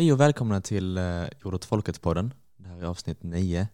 [0.00, 2.34] Hej och välkomna till eh, Jord åt folket-podden.
[2.56, 3.68] Det här är avsnitt 9.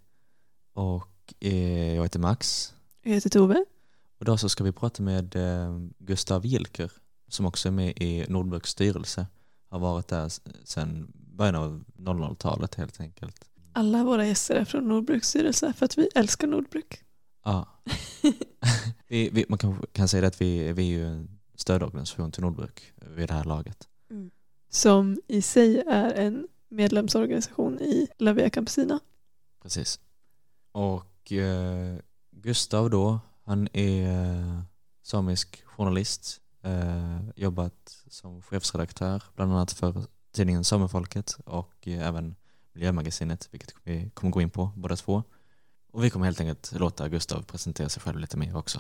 [0.73, 2.75] Och eh, jag heter Max.
[3.03, 3.65] Jag heter Tove.
[4.17, 6.93] Och idag så ska vi prata med eh, Gustav Gilker
[7.29, 9.27] som också är med i Nordbruks styrelse.
[9.69, 10.33] Har varit där
[10.65, 13.45] sedan början av 00-talet helt enkelt.
[13.73, 17.05] Alla våra gäster är från Nordbruks styrelse för att vi älskar Nordbruk.
[17.45, 17.69] Ja.
[19.09, 22.93] vi, vi, man kan, kan säga att vi, vi är ju en stödorganisation till Nordbruk
[23.17, 23.89] vid det här laget.
[24.77, 29.01] Som i sig är en medlemsorganisation i La Via Campesina.
[29.63, 30.01] Precis.
[30.73, 31.97] Och eh,
[32.31, 34.61] Gustav då, han är eh,
[35.03, 42.37] samisk journalist, eh, jobbat som chefsredaktör bland annat för tidningen Samefolket och eh, även
[42.73, 45.23] Miljömagasinet, vilket vi kommer gå in på båda två.
[45.93, 48.79] Och vi kommer helt enkelt låta Gustav presentera sig själv lite mer också.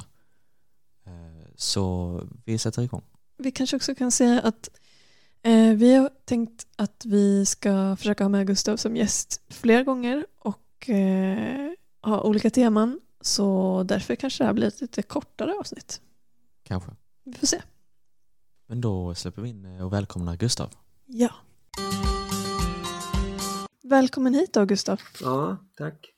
[1.07, 3.03] Eh, så vi sätter igång.
[3.39, 4.69] Vi kanske också kan säga att
[5.47, 10.27] eh, vi har tänkt att vi ska försöka ha med Gustav som gäst fler gånger
[10.39, 11.70] och eh,
[12.02, 13.00] ha olika teman.
[13.20, 16.00] Så därför kanske det här blir ett lite kortare avsnitt.
[16.62, 16.91] Kanske.
[17.24, 17.62] Vi får se.
[18.67, 20.74] Men då släpper vi in eh, och välkomnar Gustav.
[21.06, 21.30] Ja.
[23.83, 25.00] Välkommen hit då Gustav.
[25.20, 26.12] Ja, tack.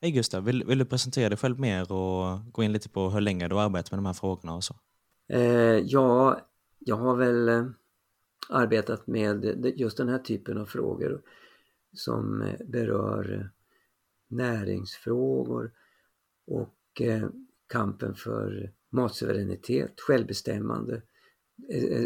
[0.00, 3.20] Hej Gustav, vill, vill du presentera dig själv mer och gå in lite på hur
[3.20, 4.74] länge du har arbetat med de här frågorna och så?
[5.32, 5.40] Eh,
[5.84, 6.40] ja,
[6.78, 7.64] jag har väl eh,
[8.48, 11.22] arbetat med just den här typen av frågor
[11.92, 13.46] som eh, berör eh,
[14.28, 15.72] näringsfrågor
[16.46, 17.28] och eh,
[17.66, 21.02] kampen för matsuveränitet, självbestämmande.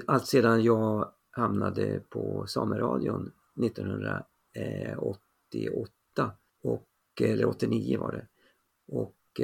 [0.06, 3.32] Allt sedan jag hamnade på Sameradion
[3.64, 6.88] 1988 och,
[7.20, 8.26] eller 89 var det.
[8.86, 9.40] Och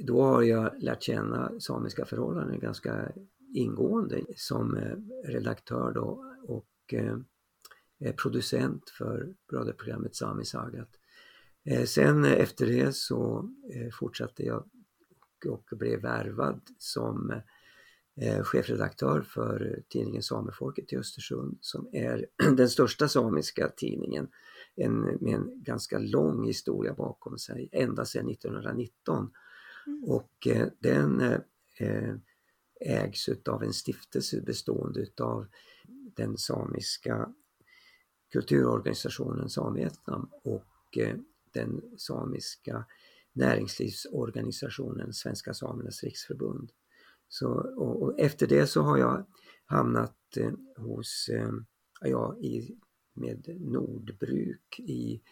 [0.00, 3.12] då har jag lärt känna samiska förhållanden ganska
[3.54, 7.16] ingående som eh, redaktör då och eh,
[8.00, 10.88] eh, producent för radioprogrammet Sami Sagat.
[11.86, 13.50] Sen efter det så
[13.98, 14.64] fortsatte jag
[15.46, 17.40] och- och blev värvad som
[18.42, 22.26] chefredaktör för tidningen Samefolket i Östersund som är
[22.56, 24.28] den största samiska tidningen
[24.76, 29.30] en, med en ganska lång historia bakom sig ända sedan 1919.
[30.06, 31.20] Och eh, den
[31.78, 32.14] eh,
[32.84, 35.46] ägs utav en stiftelse bestående utav
[36.16, 37.34] den samiska
[38.32, 41.16] kulturorganisationen Samvietnam och eh,
[41.52, 42.84] den samiska
[43.32, 46.72] näringslivsorganisationen Svenska Samernas Riksförbund.
[47.28, 49.26] Så, och, och efter det så har jag
[49.66, 51.50] hamnat eh, hos, eh,
[52.00, 52.76] ja, i,
[53.12, 55.22] med Nordbruk i,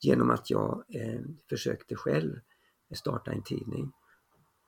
[0.00, 2.40] genom att jag eh, försökte själv
[2.94, 3.92] starta en tidning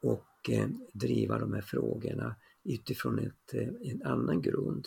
[0.03, 4.87] och eh, driva de här frågorna utifrån ett, eh, en annan grund.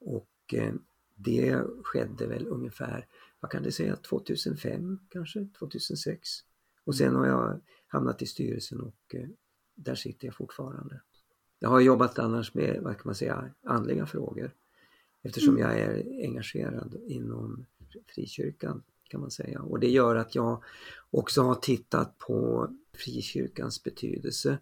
[0.00, 0.74] Och eh,
[1.14, 3.06] det skedde väl ungefär,
[3.40, 6.28] vad kan det säga, 2005 kanske, 2006.
[6.84, 9.28] Och sen har jag hamnat i styrelsen och eh,
[9.74, 11.00] där sitter jag fortfarande.
[11.58, 14.50] Jag har jobbat annars med, vad kan man säga, andliga frågor
[15.22, 17.66] eftersom jag är engagerad inom
[18.06, 19.60] frikyrkan kan man säga.
[19.60, 20.62] Och det gör att jag
[21.10, 24.58] också har tittat på frikyrkans betydelse,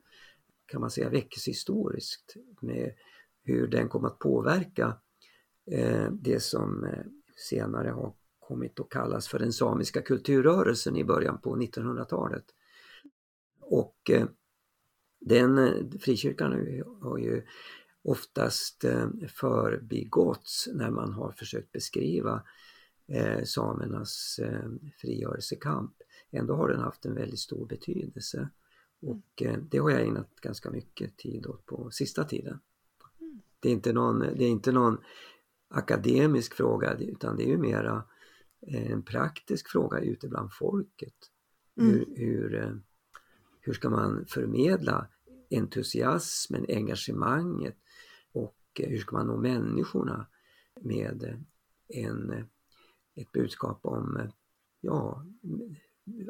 [0.66, 2.94] kan man säga väckelsehistoriskt, med
[3.42, 4.96] hur den kom att påverka
[5.70, 7.04] eh, det som eh,
[7.48, 12.44] senare har kommit att kallas för den samiska kulturrörelsen i början på 1900-talet.
[13.60, 14.26] Och eh,
[15.20, 17.42] den frikyrkan har ju,
[18.04, 18.84] oftast
[19.28, 22.42] förbigåtts när man har försökt beskriva
[23.44, 24.40] samernas
[25.00, 26.01] frigörelsekamp.
[26.32, 28.48] Ändå har den haft en väldigt stor betydelse
[29.00, 32.60] och eh, det har jag ägnat ganska mycket tid åt på sista tiden.
[33.60, 34.98] Det är inte någon, det är inte någon
[35.68, 38.04] akademisk fråga utan det är ju mera
[38.66, 41.14] eh, en praktisk fråga ute bland folket.
[41.76, 42.74] Hur, hur, eh,
[43.60, 45.08] hur ska man förmedla
[45.50, 47.76] entusiasmen, engagemanget
[48.32, 50.26] och hur ska man nå människorna
[50.80, 51.44] med
[51.88, 52.48] en,
[53.14, 54.30] ett budskap om
[54.80, 55.26] ja,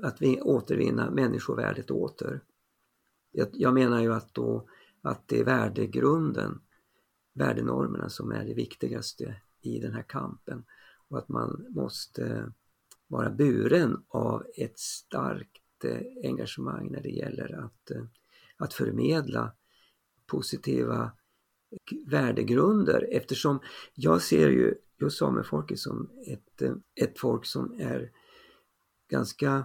[0.03, 2.41] att vi återvinna människovärdet åter.
[3.31, 4.69] Jag, jag menar ju att, då,
[5.03, 6.61] att det är värdegrunden,
[7.33, 10.65] värdenormerna som är det viktigaste i den här kampen
[11.09, 12.53] och att man måste
[13.07, 18.05] vara buren av ett starkt eh, engagemang när det gäller att, eh,
[18.57, 19.53] att förmedla
[20.27, 21.13] positiva
[21.71, 23.61] eh, värdegrunder eftersom
[23.95, 26.63] jag ser ju just samefolket som ett,
[26.95, 28.11] ett folk som är
[29.13, 29.65] ganska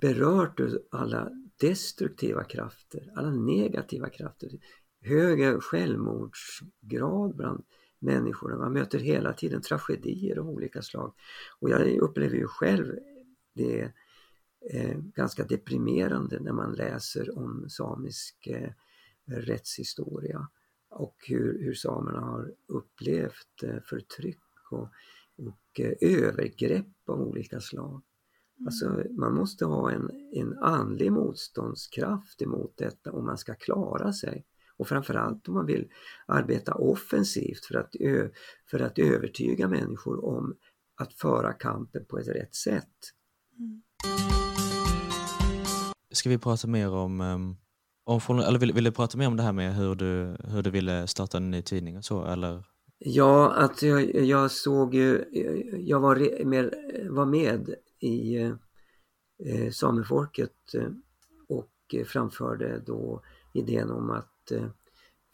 [0.00, 1.30] berört av alla
[1.60, 4.50] destruktiva krafter, alla negativa krafter.
[5.00, 7.64] Hög självmordsgrad bland
[7.98, 8.56] människorna.
[8.56, 11.14] Man möter hela tiden tragedier av olika slag.
[11.60, 12.98] Och jag upplever ju själv
[13.54, 13.92] det
[14.70, 18.70] eh, ganska deprimerande när man läser om samisk eh,
[19.26, 20.48] rättshistoria
[20.90, 24.88] och hur, hur samerna har upplevt eh, förtryck och,
[25.36, 28.02] och eh, övergrepp av olika slag.
[28.66, 34.44] Alltså, man måste ha en, en andlig motståndskraft emot detta om man ska klara sig.
[34.76, 35.88] Och framförallt om man vill
[36.26, 38.28] arbeta offensivt för att, ö,
[38.70, 40.56] för att övertyga människor om
[40.96, 42.94] att föra kampen på ett rätt sätt.
[43.58, 43.82] Mm.
[46.12, 47.56] Ska vi prata mer om, um,
[48.04, 50.70] om eller vill, vill, du prata mer om det här med hur du, hur du
[50.70, 52.64] ville starta en ny tidning och så eller?
[52.98, 55.24] Ja, att jag, jag såg ju,
[55.86, 56.74] jag var med,
[57.10, 58.36] var med i
[59.44, 60.90] eh, Samefolket eh,
[61.48, 63.22] och framförde då
[63.54, 64.68] idén om att eh,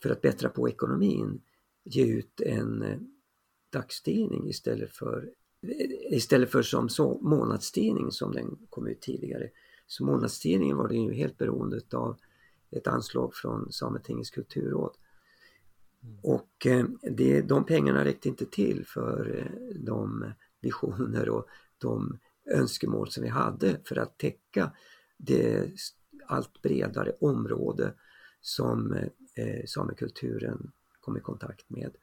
[0.02, 1.40] för att bättra på ekonomin
[1.84, 2.98] ge ut en eh,
[3.70, 5.30] dagstidning istället för
[6.10, 9.50] istället för som så, månadstidning som den kom ut tidigare.
[9.86, 12.16] Så månadstidningen var det ju helt beroende av
[12.70, 14.96] ett anslag från Sametingets kulturråd.
[16.02, 16.18] Mm.
[16.22, 16.66] Och
[17.02, 21.46] det, de pengarna räckte inte till för de visioner och
[21.78, 22.18] de
[22.50, 24.72] önskemål som vi hade för att täcka
[25.18, 25.70] det
[26.26, 27.94] allt bredare område
[28.40, 28.92] som
[29.34, 31.96] eh, samekulturen kom i kontakt med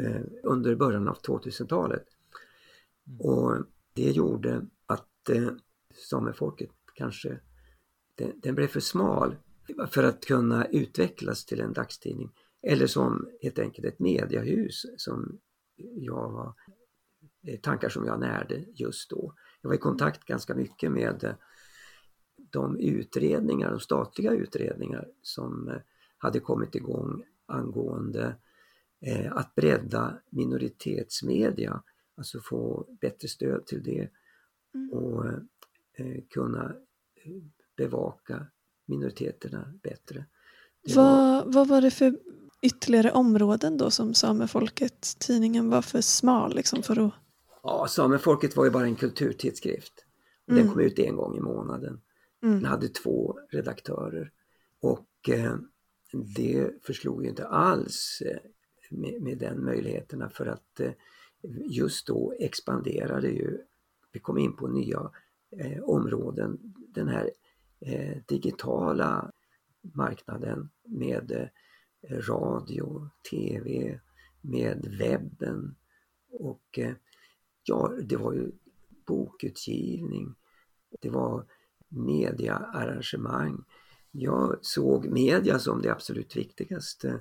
[0.00, 2.04] eh, under början av 2000-talet.
[3.06, 3.20] Mm.
[3.20, 5.50] Och det gjorde att eh,
[6.10, 7.40] samefolket kanske,
[8.14, 9.36] den, den, blev för smal
[9.90, 12.30] för att kunna utvecklas till en dagstidning.
[12.62, 15.38] Eller som helt enkelt ett mediahus som
[15.76, 16.54] jag var,
[17.46, 19.34] eh, tankar som jag närde just då.
[19.62, 21.34] Jag var i kontakt ganska mycket med eh,
[22.36, 25.76] de utredningar, de statliga utredningar som eh,
[26.18, 28.36] hade kommit igång angående
[29.00, 31.82] eh, att bredda minoritetsmedia,
[32.16, 34.10] alltså få bättre stöd till det
[34.74, 34.90] mm.
[34.92, 35.24] och
[36.30, 36.74] kunna
[37.76, 38.46] bevaka
[38.86, 40.24] minoriteterna bättre.
[40.94, 41.52] Vad var...
[41.52, 42.18] vad var det för
[42.62, 47.14] ytterligare områden då som Samefolket tidningen var för smal liksom för att
[47.62, 50.06] Ja, Samefolket var ju bara en kulturtidskrift.
[50.46, 50.64] Och mm.
[50.64, 52.00] Den kom ut en gång i månaden.
[52.42, 52.54] Mm.
[52.54, 54.30] Den hade två redaktörer.
[54.80, 55.56] Och eh,
[56.12, 58.38] det förslog ju inte alls eh,
[58.90, 60.92] med, med, den möjligheterna för att eh,
[61.66, 63.58] just då expanderade ju,
[64.12, 65.10] vi kom in på nya
[65.56, 66.58] eh, områden,
[66.94, 67.30] den här
[67.80, 69.32] eh, digitala
[69.82, 74.00] marknaden med eh, radio, tv,
[74.40, 75.74] med webben
[76.30, 76.78] och
[77.64, 78.50] Ja, det var ju
[79.06, 80.34] bokutgivning,
[81.00, 81.46] det var
[81.88, 83.64] mediaarrangemang.
[84.10, 87.20] Jag såg media som det absolut viktigaste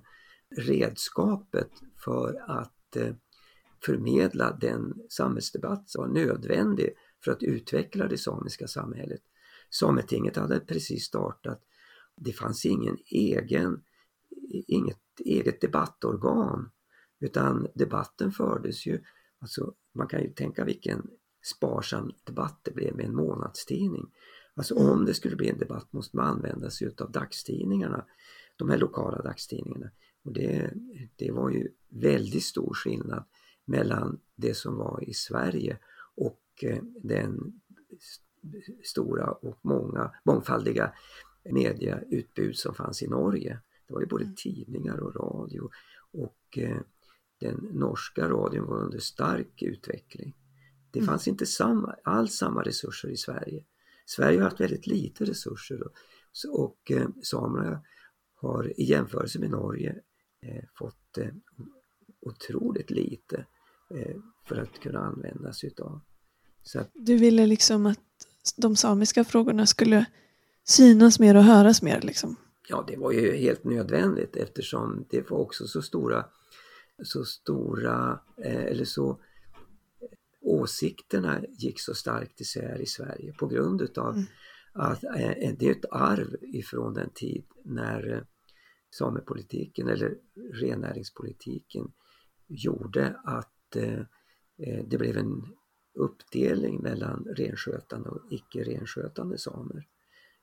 [0.58, 1.70] redskapet
[2.04, 3.16] för att eh,
[3.86, 6.94] förmedla den samhällsdebatt som var nödvändig
[7.24, 9.22] för att utveckla det samiska samhället.
[9.70, 11.62] Sametinget hade precis startat.
[12.18, 13.84] Det fanns ingen egen,
[14.68, 16.72] inget eget debattorgan
[17.20, 19.04] utan debatten fördes ju
[19.42, 21.08] Alltså, man kan ju tänka vilken
[21.56, 24.12] sparsam debatt det blev med en månadstidning.
[24.54, 24.92] Alltså mm.
[24.92, 28.06] om det skulle bli en debatt måste man använda sig utav dagstidningarna,
[28.56, 29.92] de här lokala dagstidningarna.
[30.24, 30.74] Och det,
[31.16, 33.24] det var ju väldigt stor skillnad
[33.66, 35.78] mellan det som var i Sverige
[36.16, 37.62] och eh, den
[38.84, 40.94] stora och många, mångfaldiga
[41.44, 43.60] mediautbud som fanns i Norge.
[43.88, 44.36] Det var ju både mm.
[44.36, 45.70] tidningar och radio
[46.12, 46.78] och eh,
[47.42, 50.36] den norska radion var under stark utveckling.
[50.92, 51.08] Det mm.
[51.08, 53.64] fanns inte samma, alls samma resurser i Sverige.
[54.06, 55.94] Sverige har haft väldigt lite resurser och,
[56.54, 57.82] och eh, samerna
[58.36, 59.96] har i jämförelse med Norge
[60.42, 61.28] eh, fått eh,
[62.22, 63.46] otroligt lite
[63.96, 64.16] eh,
[64.48, 66.02] för att kunna användas utav.
[66.76, 68.00] Att, du ville liksom att
[68.58, 70.06] de samiska frågorna skulle
[70.64, 72.36] synas mer och höras mer liksom?
[72.70, 76.26] Ja, det var ju helt nödvändigt eftersom det var också så stora
[77.04, 79.20] så stora, eh, eller så
[80.42, 84.26] åsikterna gick så starkt isär i Sverige på grund utav mm.
[84.74, 88.22] att eh, det är ett arv ifrån den tid när eh,
[88.96, 90.18] samepolitiken eller
[90.54, 91.92] rennäringspolitiken
[92.48, 93.48] gjorde att
[94.86, 95.46] det blev en
[95.94, 99.88] uppdelning mellan renskötande och icke renskötande samer.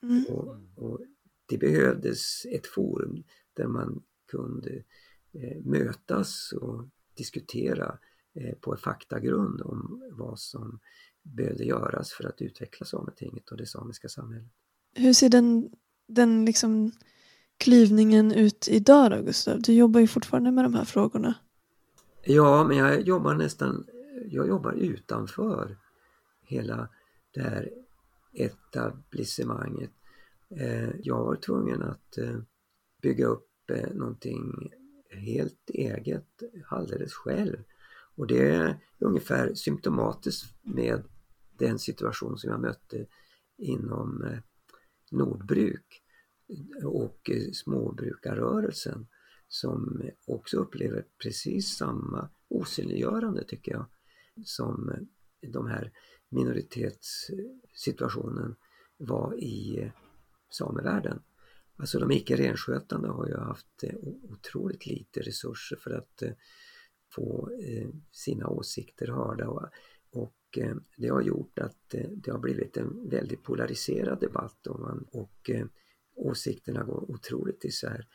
[0.03, 0.25] Mm.
[0.25, 1.01] Och, och,
[1.47, 3.25] det behövdes ett forum
[3.55, 4.85] där man kunde
[5.65, 7.99] mötas och diskutera
[8.35, 10.81] eh, på faktagrund om vad som
[11.23, 14.53] behövde göras för att utveckla Sametinget och det samiska samhället.
[14.95, 15.71] Hur ser den,
[16.07, 16.93] den liksom
[17.59, 19.63] klyvningen ut idag då Gustav?
[19.63, 21.35] Du jobbar ju fortfarande med de här frågorna.
[22.25, 23.87] Ja, men jag jobbar nästan,
[24.27, 25.77] jag jobbar utanför
[26.43, 26.89] hela
[27.35, 27.71] det här
[28.33, 29.91] etablissemanget.
[30.51, 32.39] Eh, jag var tvungen att eh,
[33.03, 34.73] bygga upp eh, någonting
[35.09, 37.65] helt eget, alldeles själv.
[38.17, 41.05] Och det är ungefär symptomatiskt med
[41.59, 43.07] den situation som jag mötte
[43.57, 44.39] inom eh,
[45.11, 46.03] Nordbruk
[46.85, 49.07] och eh, småbrukarrörelsen
[49.49, 53.87] som också upplever precis samma osynliggörande tycker jag
[54.45, 54.99] som eh,
[55.51, 55.93] de här
[56.29, 58.57] minoritetssituationen
[58.97, 59.93] var i
[60.51, 61.23] samevärlden.
[61.79, 63.95] Alltså de icke renskötande har ju haft eh,
[64.31, 66.33] otroligt lite resurser för att eh,
[67.15, 70.35] få eh, sina åsikter hörda och
[70.97, 74.67] det har gjort att det har blivit en väldigt polariserad debatt
[75.13, 75.51] och
[76.15, 78.07] åsikterna går otroligt isär.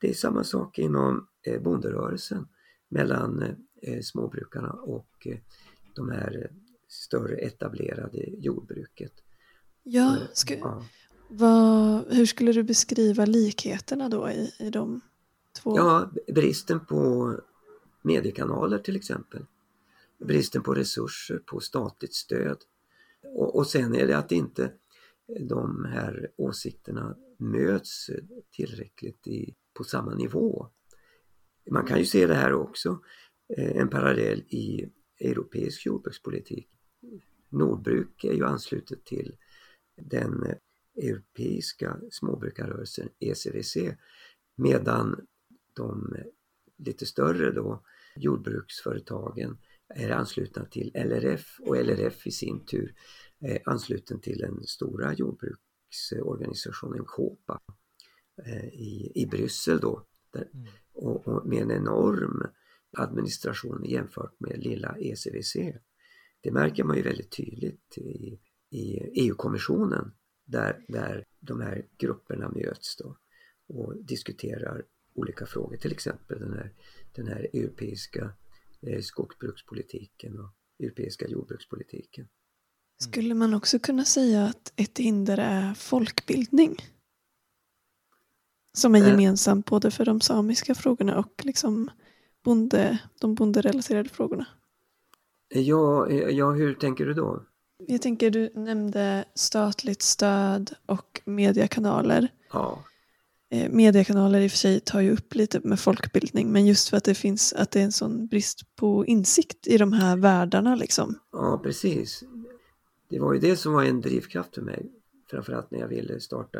[0.00, 1.28] Det är samma sak inom
[1.60, 2.48] bonderörelsen
[2.88, 3.44] mellan
[4.02, 5.26] småbrukarna och
[5.94, 6.50] de här
[6.88, 9.12] större etablerade jordbruket.
[9.82, 10.84] Ja, ska, ja.
[11.38, 15.00] Vad, hur skulle du beskriva likheterna då i, i de
[15.62, 15.76] två?
[15.76, 17.32] Ja, bristen på
[18.02, 19.46] mediekanaler till exempel.
[20.18, 22.58] Bristen på resurser, på statligt stöd.
[23.22, 24.72] Och, och sen är det att inte
[25.40, 28.10] de här åsikterna möts
[28.50, 30.68] tillräckligt i, på samma nivå.
[31.70, 33.00] Man kan ju se det här också,
[33.56, 36.68] eh, en parallell i europeisk jordbrukspolitik.
[37.48, 39.36] Nordbruk är ju anslutet till
[39.96, 40.44] den
[40.96, 43.76] europeiska småbrukarrörelsen ECVC
[44.56, 45.26] medan
[45.76, 46.16] de
[46.78, 47.84] lite större då
[48.16, 49.58] jordbruksföretagen
[49.88, 52.94] är anslutna till LRF och LRF i sin tur
[53.40, 57.60] är ansluten till den stora jordbruksorganisationen KOPA
[58.44, 60.06] eh, i, i Bryssel då.
[60.32, 60.66] Där, mm.
[60.92, 62.46] och, och, med en enorm
[62.96, 65.56] administration jämfört med lilla ECVC.
[66.40, 70.12] Det märker man ju väldigt tydligt i, i EU-kommissionen
[70.44, 73.16] där, där de här grupperna möts då
[73.68, 74.84] och diskuterar
[75.14, 76.72] olika frågor, till exempel den här,
[77.12, 78.32] den här europeiska
[78.82, 82.28] eh, skogsbrukspolitiken och europeiska jordbrukspolitiken.
[82.98, 86.76] Skulle man också kunna säga att ett hinder är folkbildning?
[88.72, 89.08] Som är eh.
[89.08, 91.90] gemensamt både för de samiska frågorna och liksom
[92.44, 94.46] bonde, de bonderelaterade frågorna.
[95.48, 97.46] Ja, eh, ja, hur tänker du då?
[97.88, 102.28] Jag tänker du nämnde statligt stöd och mediekanaler.
[102.52, 102.84] Ja.
[103.50, 106.96] Eh, mediekanaler i och för sig tar ju upp lite med folkbildning men just för
[106.96, 110.74] att det finns att det är en sån brist på insikt i de här världarna
[110.74, 111.18] liksom.
[111.32, 112.24] Ja precis.
[113.08, 114.92] Det var ju det som var en drivkraft för mig.
[115.30, 116.58] Framförallt när jag ville starta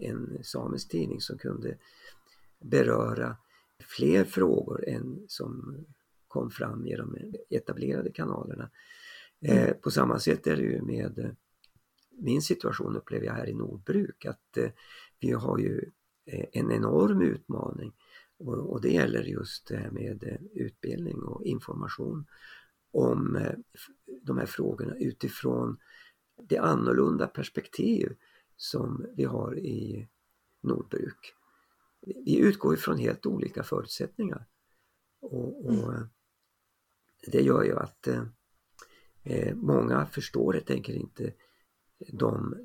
[0.00, 1.76] en samisk tidning som kunde
[2.60, 3.36] beröra
[3.96, 5.76] fler frågor än som
[6.28, 7.16] kom fram i de
[7.50, 8.70] etablerade kanalerna.
[9.42, 11.30] Eh, på samma sätt är det ju med eh,
[12.20, 14.70] min situation upplever jag här i Nordbruk att eh,
[15.20, 15.90] vi har ju
[16.26, 17.92] eh, en enorm utmaning
[18.38, 22.26] och, och, det gäller just det här med eh, utbildning och information
[22.92, 23.38] om
[24.22, 25.78] de här frågorna utifrån
[26.42, 28.16] det annorlunda perspektiv
[28.56, 30.08] som vi har i
[30.60, 31.34] Nordbruk.
[32.00, 34.46] Vi utgår ifrån helt olika förutsättningar
[35.20, 36.08] och, och mm.
[37.26, 38.08] det gör ju att
[39.22, 41.32] Eh, många förstår helt enkelt inte
[42.12, 42.56] de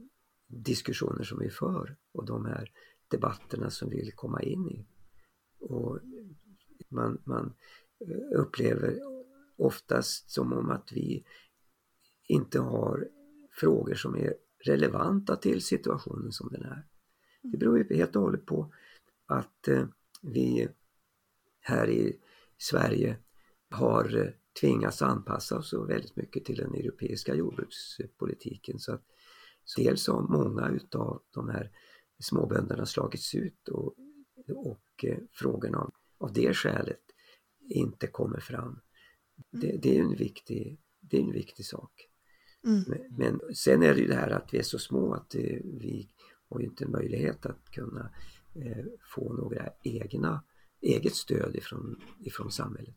[0.47, 2.71] diskussioner som vi för och de här
[3.07, 4.85] debatterna som vi vill komma in i.
[5.59, 5.99] Och
[6.89, 7.53] man, man
[7.99, 8.99] eh, upplever
[9.55, 11.25] oftast som om att vi
[12.27, 13.07] inte har
[13.51, 14.33] frågor som är
[14.65, 16.87] relevanta till situationen som den är.
[17.41, 18.73] Det beror ju helt och hållet på
[19.25, 19.85] att eh,
[20.21, 20.67] vi
[21.59, 22.19] här i
[22.57, 23.17] Sverige
[23.69, 28.79] har eh, tvingats anpassa oss så väldigt mycket till den europeiska jordbrukspolitiken.
[28.79, 29.03] Så att
[29.77, 31.71] dels har många utav de här
[32.19, 33.95] småbönderna slagits ut och,
[34.55, 37.01] och eh, frågorna av, av det skälet
[37.69, 38.79] inte kommer fram.
[39.51, 39.81] Det, mm.
[39.81, 42.09] det är en viktig, det är en viktig sak.
[42.65, 42.83] Mm.
[42.87, 45.59] Men, men, sen är det ju det här att vi är så små att eh,
[45.63, 46.09] vi
[46.49, 48.09] har ju inte möjlighet att kunna
[48.55, 48.85] eh,
[49.15, 50.43] få några egna,
[50.81, 52.95] eget stöd ifrån, ifrån samhället.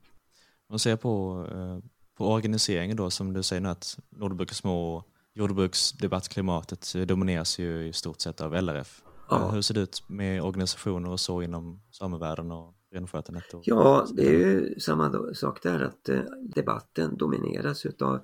[0.68, 4.96] Man ser på, eh, på organiseringen då som du säger nu att Nordbruk är små
[4.96, 9.02] och jordbruksdebattklimatet domineras ju i stort sett av LRF.
[9.30, 9.36] Ja.
[9.36, 13.44] Eh, hur ser det ut med organisationer och så inom samevärlden och renskötandet?
[13.62, 16.20] Ja, det är ju samma sak där att eh,
[16.54, 18.20] debatten domineras utav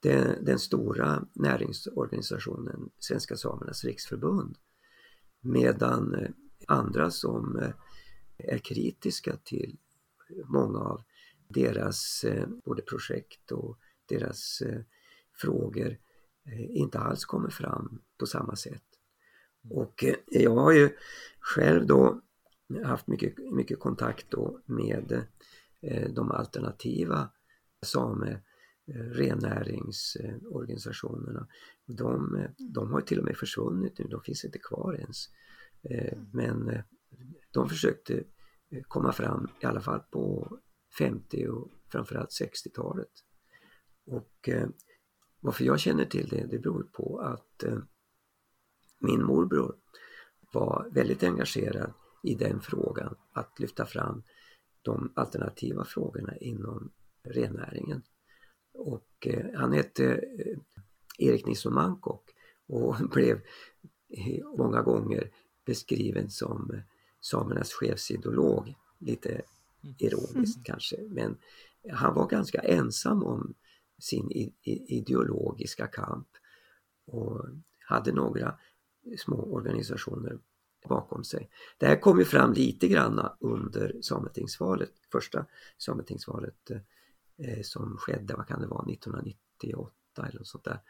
[0.00, 4.56] den, den stora näringsorganisationen Svenska Samernas Riksförbund.
[5.40, 6.16] Medan
[6.66, 7.62] andra som
[8.38, 9.76] är kritiska till
[10.44, 11.02] många av
[11.48, 12.24] deras
[12.64, 13.78] både projekt och
[14.08, 14.62] deras
[15.40, 15.96] frågor
[16.68, 18.82] inte alls kommer fram på samma sätt.
[19.70, 20.90] Och jag har ju
[21.40, 22.20] själv då
[22.84, 25.26] haft mycket, mycket kontakt då med
[26.14, 27.30] de alternativa
[27.86, 28.40] same
[29.12, 31.48] rennäringsorganisationerna.
[31.86, 35.28] De, de har till och med försvunnit nu, de finns inte kvar ens.
[35.82, 36.26] Mm.
[36.32, 36.82] Men
[37.50, 38.24] de försökte
[38.88, 40.58] komma fram i alla fall på
[40.98, 43.10] 50 och framförallt 60-talet.
[44.06, 44.68] Och eh,
[45.40, 47.78] varför jag känner till det, det beror på att eh,
[48.98, 49.76] min morbror
[50.52, 51.92] var väldigt engagerad
[52.22, 54.22] i den frågan, att lyfta fram
[54.82, 56.92] de alternativa frågorna inom
[57.22, 58.02] rennäringen.
[58.72, 60.58] Och eh, han hette eh,
[61.18, 62.30] Erik Nilsson Mankok
[62.66, 63.40] och blev
[64.58, 65.30] många gånger
[65.64, 66.80] beskriven som eh,
[67.20, 69.42] samernas chefsideolog, lite
[69.98, 70.64] ironiskt mm.
[70.64, 70.96] kanske.
[71.08, 71.38] Men
[71.92, 73.54] han var ganska ensam om
[73.98, 74.52] sin
[74.88, 76.28] ideologiska kamp
[77.06, 77.44] och
[77.78, 78.58] hade några
[79.18, 80.38] små organisationer
[80.88, 81.50] bakom sig.
[81.78, 85.46] Det här kom ju fram lite grann under Sametingsvalet, första
[85.78, 86.70] Sametingsvalet
[87.38, 90.80] eh, som skedde, vad kan det vara, 1998 eller något sånt där.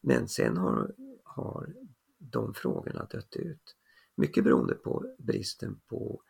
[0.00, 1.74] Men sen har, har
[2.18, 3.76] de frågorna dött ut.
[4.14, 6.22] Mycket beroende på bristen på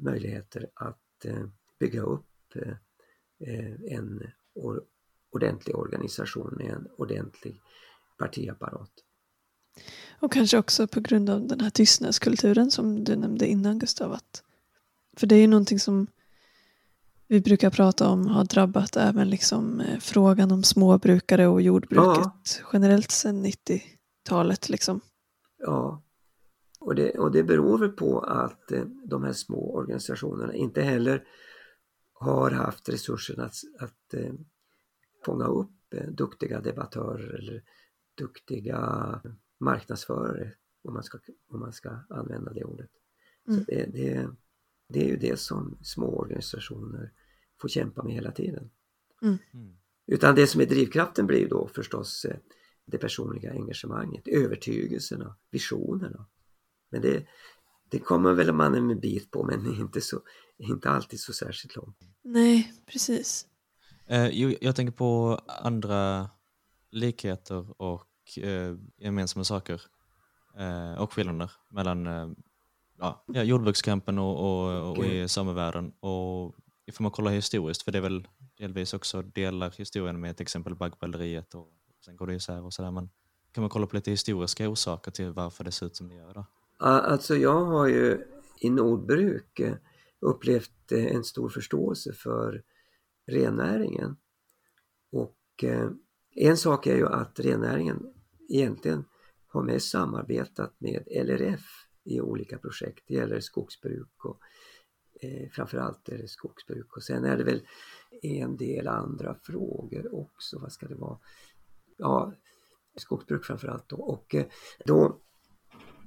[0.00, 1.46] möjligheter att eh,
[1.78, 4.22] bygga upp eh, en
[4.54, 4.82] or
[5.30, 7.60] ordentlig organisation med en ordentlig
[8.18, 8.90] partiapparat.
[10.20, 14.12] Och kanske också på grund av den här tystnadskulturen som du nämnde innan Gustav.
[14.12, 14.42] Att,
[15.16, 16.06] för det är ju någonting som
[17.28, 22.68] vi brukar prata om har drabbat även liksom eh, frågan om småbrukare och jordbruket ja.
[22.72, 24.68] generellt sedan 90-talet.
[24.68, 25.00] Liksom.
[25.58, 26.02] Ja,
[26.84, 31.24] och det, och det beror väl på att eh, de här små organisationerna inte heller
[32.12, 34.32] har haft resurserna att, att eh,
[35.24, 35.70] fånga upp
[36.08, 37.62] duktiga debattörer eller
[38.18, 39.20] duktiga
[39.60, 41.18] marknadsförare om man ska,
[41.48, 42.90] om man ska använda det ordet.
[43.48, 43.60] Mm.
[43.60, 44.28] Så det, det,
[44.88, 47.12] det, är ju det som små organisationer
[47.60, 48.70] får kämpa med hela tiden.
[49.22, 49.38] Mm.
[49.54, 49.76] mm.
[50.06, 52.36] Utan det som är drivkraften blir då förstås eh,
[52.86, 56.26] det personliga engagemanget, övertygelserna, visionerna.
[56.90, 57.26] Men det,
[57.90, 60.20] det kommer väl man en bit på men inte, så,
[60.58, 61.98] inte alltid så särskilt långt.
[62.22, 63.46] Nej, precis.
[64.06, 64.26] Eh,
[64.60, 66.30] jag tänker på andra
[66.90, 69.82] likheter och eh, gemensamma saker
[70.58, 72.28] eh, och skillnader mellan eh,
[72.98, 75.22] ja, jordbrukskampen och, och, och okay.
[75.22, 75.92] i samevärlden.
[76.00, 76.54] Och
[76.86, 80.74] ifall man kollar historiskt, för det är väl delvis också delar historien med till exempel
[80.74, 81.68] baggböleriet och
[82.04, 82.90] sen går det isär och sådär.
[82.90, 83.10] Men
[83.52, 86.34] kan man kolla på lite historiska orsaker till varför det ser ut som det gör?
[86.34, 86.46] Då?
[86.76, 88.24] Alltså jag har ju
[88.60, 89.76] i Nordbruk eh,
[90.20, 92.62] upplevt eh, en stor förståelse för
[93.26, 94.16] rennäringen.
[95.12, 95.90] Och eh,
[96.36, 98.14] en sak är ju att rennäringen
[98.48, 99.04] egentligen
[99.46, 101.60] har mest samarbetat med LRF
[102.04, 103.04] i olika projekt.
[103.06, 104.40] Det gäller skogsbruk och
[105.20, 107.66] eh, framförallt är det skogsbruk och sen är det väl
[108.22, 110.58] en del andra frågor också.
[110.58, 111.18] Vad ska det vara?
[111.96, 112.32] Ja,
[112.96, 113.96] skogsbruk framförallt då.
[113.96, 114.46] Och eh,
[114.84, 115.20] då,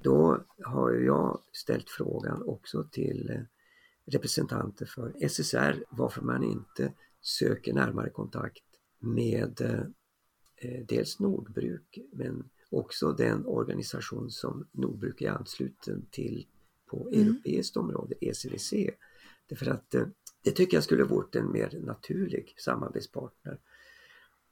[0.03, 3.41] då har jag ställt frågan också till eh,
[4.05, 8.63] representanter för SSR varför man inte söker närmare kontakt
[8.99, 9.81] med eh,
[10.55, 16.47] eh, dels Nordbruk men också den organisation som Nordbruk är ansluten till
[16.85, 17.27] på mm.
[17.27, 18.73] europeiskt område, ECVC.
[19.47, 20.07] Därför att eh,
[20.43, 23.59] det tycker jag skulle varit en mer naturlig samarbetspartner.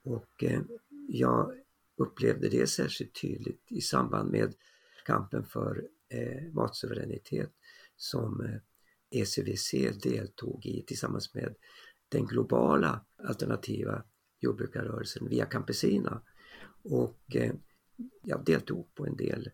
[0.04, 0.62] Och eh,
[1.08, 1.54] jag
[1.96, 4.54] upplevde det särskilt tydligt i samband med
[5.06, 7.52] kampen för eh, matsuveränitet
[7.96, 9.72] som eh, ECVC
[10.04, 11.56] deltog i tillsammans med
[12.10, 14.04] den globala alternativa
[14.40, 16.22] jordbrukarrörelsen Via Campesina.
[16.84, 17.54] Och eh,
[18.22, 19.52] jag deltog på en del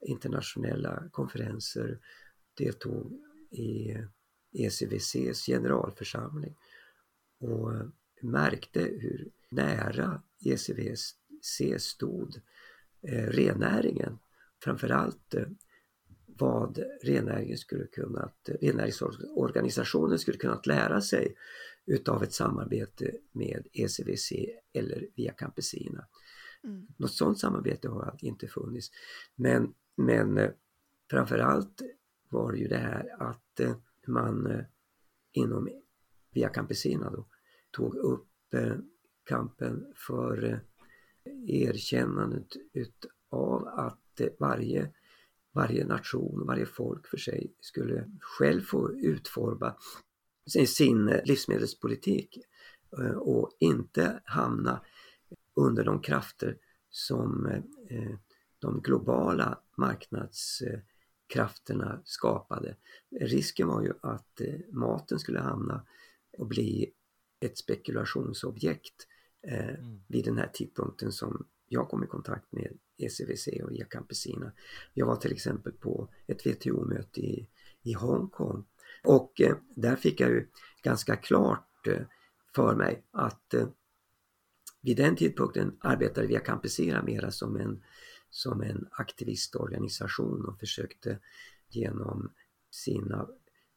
[0.00, 1.98] internationella konferenser,
[2.54, 3.12] deltog
[3.50, 4.04] i eh,
[4.52, 6.56] ECVCs generalförsamling
[7.40, 7.72] och
[8.22, 12.40] märkte hur nära ECVC stod
[13.02, 14.18] eh, rennäringen.
[14.64, 15.46] Framförallt eh,
[16.26, 21.34] vad rennäringen skulle kunnat, rennäringsorganisationen skulle kunnat lära sig
[21.86, 24.32] utav ett samarbete med ECVC
[24.72, 26.06] eller via Campesina.
[26.64, 26.86] Mm.
[26.96, 28.90] Något sådant samarbete har inte funnits.
[29.36, 30.50] Men, men eh,
[31.10, 31.82] framförallt
[32.28, 34.64] var ju det här att eh, man
[35.32, 35.68] inom
[36.32, 37.26] via Campesina då,
[37.70, 38.26] tog upp
[39.24, 40.60] kampen för
[41.46, 44.90] erkännandet utav att varje,
[45.52, 49.74] varje nation, varje folk för sig skulle själv få utforma
[50.66, 52.38] sin livsmedelspolitik
[52.98, 54.84] eh, och inte hamna
[55.54, 56.58] under de krafter
[56.90, 57.46] som
[57.88, 58.14] eh,
[58.58, 62.76] de globala marknadskrafterna skapade.
[63.20, 65.86] Risken var ju att eh, maten skulle hamna
[66.38, 66.92] och bli
[67.40, 69.06] ett spekulationsobjekt
[69.42, 70.02] mm.
[70.06, 74.52] vid den här tidpunkten som jag kom i kontakt med ECVC och Via Campesina.
[74.94, 77.48] Jag var till exempel på ett WTO-möte i,
[77.82, 78.64] i Hongkong
[79.04, 80.48] och eh, där fick jag ju
[80.82, 82.02] ganska klart eh,
[82.54, 83.68] för mig att eh,
[84.80, 87.82] vid den tidpunkten arbetade Via Campesina mera som en,
[88.30, 91.18] som en aktivistorganisation och försökte
[91.68, 92.32] genom
[92.70, 93.28] sina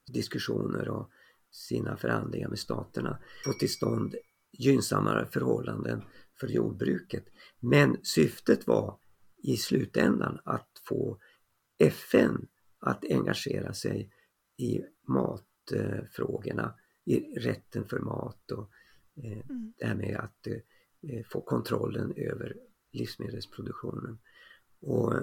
[0.07, 1.09] diskussioner och
[1.51, 4.15] sina förhandlingar med staterna få till stånd
[4.51, 6.03] gynnsammare förhållanden
[6.43, 7.25] för jordbruket.
[7.59, 8.97] Men syftet var
[9.37, 11.17] i slutändan att få
[11.77, 12.47] FN
[12.79, 14.11] att engagera sig
[14.57, 16.73] i matfrågorna,
[17.05, 18.69] i rätten för mat och
[19.23, 19.73] eh, mm.
[19.77, 22.55] det här med att eh, få kontrollen över
[22.91, 24.19] livsmedelsproduktionen.
[24.81, 25.13] Och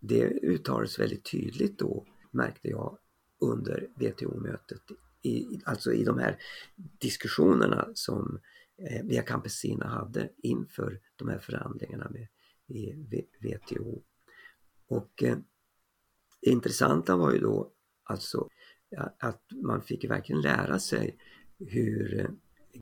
[0.00, 2.98] det uttalades väldigt tydligt då, märkte jag,
[3.38, 4.82] under WTO-mötet,
[5.22, 6.38] i, alltså i de här
[6.98, 8.40] diskussionerna som
[8.82, 12.28] Eh, via Campesina hade inför de här förhandlingarna med
[12.66, 12.92] i
[13.40, 14.02] WTO.
[14.88, 15.38] Och eh,
[16.40, 17.72] det intressanta var ju då
[18.04, 18.48] alltså
[19.18, 21.18] att man fick verkligen lära sig
[21.58, 22.30] hur eh,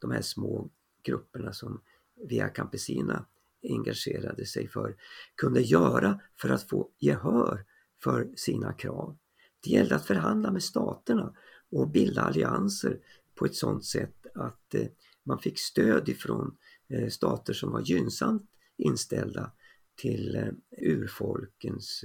[0.00, 0.70] de här små
[1.02, 1.82] grupperna som
[2.28, 3.26] Via Campesina
[3.62, 4.96] engagerade sig för
[5.34, 7.64] kunde göra för att få gehör
[8.02, 9.18] för sina krav.
[9.60, 11.34] Det gällde att förhandla med staterna
[11.70, 13.00] och bilda allianser
[13.34, 14.86] på ett sådant sätt att eh,
[15.26, 16.56] man fick stöd ifrån
[16.88, 19.52] eh, stater som var gynnsamt inställda
[19.94, 22.04] till eh, urfolkens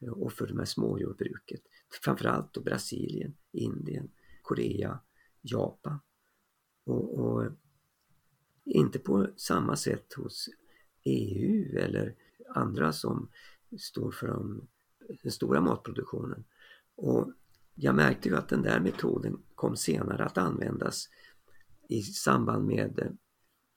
[0.00, 1.60] eh, och för det här småjordbruket.
[2.04, 4.10] Framförallt då Brasilien, Indien,
[4.42, 5.00] Korea,
[5.40, 5.98] Japan.
[6.84, 7.52] Och, och,
[8.64, 10.48] inte på samma sätt hos
[11.04, 12.14] EU eller
[12.54, 13.30] andra som
[13.78, 14.68] står för de,
[15.22, 16.44] den stora matproduktionen.
[16.94, 17.32] Och
[17.74, 21.08] jag märkte ju att den där metoden kom senare att användas
[21.88, 23.16] i samband med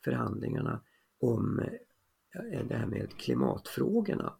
[0.03, 0.81] förhandlingarna
[1.19, 4.33] om eh, det här med klimatfrågorna.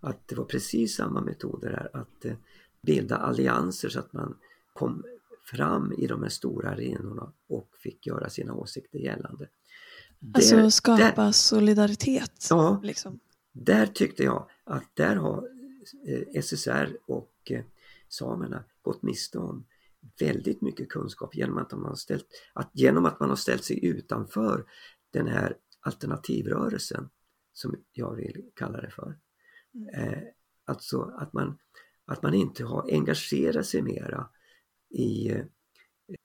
[0.00, 2.36] Att det var precis samma metoder här, att eh,
[2.82, 4.36] bilda allianser så att man
[4.72, 5.04] kom
[5.42, 9.48] fram i de här stora arenorna och fick göra sina åsikter gällande.
[10.34, 12.46] Alltså där, skapa där, solidaritet?
[12.50, 13.20] Ja, liksom.
[13.52, 15.48] där tyckte jag att där har
[16.06, 17.52] eh, SSR och
[18.08, 19.64] samerna gått miste om
[20.20, 23.84] väldigt mycket kunskap genom att, man har ställt, att, genom att man har ställt sig
[23.84, 24.64] utanför
[25.12, 27.10] den här alternativrörelsen
[27.52, 29.18] som jag vill kalla det för.
[29.74, 29.88] Mm.
[29.88, 30.22] Eh,
[30.64, 31.58] alltså att man,
[32.04, 34.28] att man inte har engagerat sig mera
[34.90, 35.44] i eh,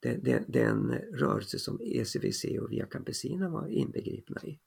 [0.02, 4.60] den, den, den, rörelse som ECVC och Via Campesina var inbegripna i.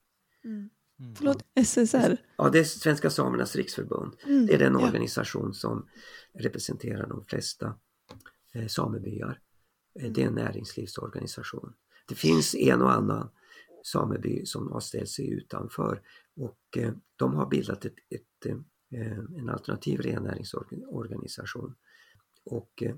[0.44, 0.70] Mm.
[1.00, 1.14] Mm.
[1.14, 2.16] Förlåt, SSR?
[2.36, 4.16] Ja, det är Svenska Samernas Riksförbund.
[4.24, 4.46] Mm.
[4.46, 5.88] Det är den organisation som
[6.34, 7.74] representerar de flesta
[8.68, 9.40] samebyar.
[9.94, 11.74] Eh, det är en näringslivsorganisation.
[12.08, 13.30] Det finns en och annan
[13.84, 16.02] sameby som har ställt sig utanför
[16.36, 18.46] och eh, de har bildat ett, ett,
[18.94, 21.74] eh, en alternativ rennäringsorganisation.
[22.44, 22.94] Och eh,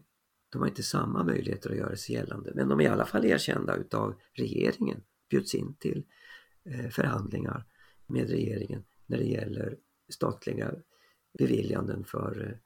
[0.52, 3.24] de har inte samma möjligheter att göra sig gällande men de är i alla fall
[3.24, 6.04] erkända utav regeringen, bjuds in till
[6.64, 7.66] eh, förhandlingar
[8.06, 9.76] med regeringen när det gäller
[10.08, 10.74] statliga
[11.38, 12.56] beviljanden för eh,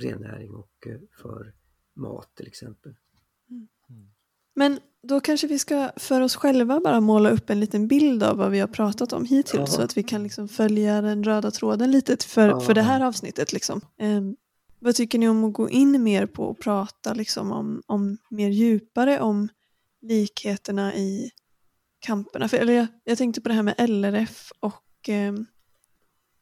[0.00, 1.54] rennäring och eh, för
[1.98, 2.94] mat till exempel.
[3.50, 3.68] Mm.
[4.54, 8.36] Men då kanske vi ska för oss själva bara måla upp en liten bild av
[8.36, 9.66] vad vi har pratat om hittills ja.
[9.66, 12.60] så att vi kan liksom följa den röda tråden lite för, ja.
[12.60, 13.52] för det här avsnittet.
[13.52, 13.80] Liksom.
[13.98, 14.22] Eh,
[14.78, 18.48] vad tycker ni om att gå in mer på och prata liksom om, om mer
[18.48, 19.48] djupare om
[20.00, 21.30] likheterna i
[21.98, 22.48] kamperna.
[22.48, 25.34] För, eller jag, jag tänkte på det här med LRF och eh,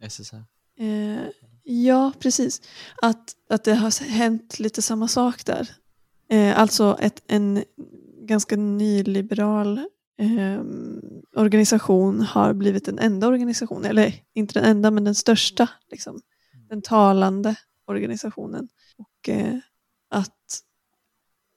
[0.08, 0.44] SSR.
[0.78, 1.18] Eh,
[1.66, 2.62] ja, precis.
[3.02, 5.70] Att, att det har hänt lite samma sak där.
[6.28, 7.64] Eh, alltså ett, en
[8.20, 9.78] ganska nyliberal
[10.18, 10.60] eh,
[11.36, 16.20] organisation har blivit den enda organisationen, eller inte den enda men den största, liksom,
[16.68, 18.68] den talande organisationen.
[18.96, 19.58] Och eh,
[20.10, 20.62] att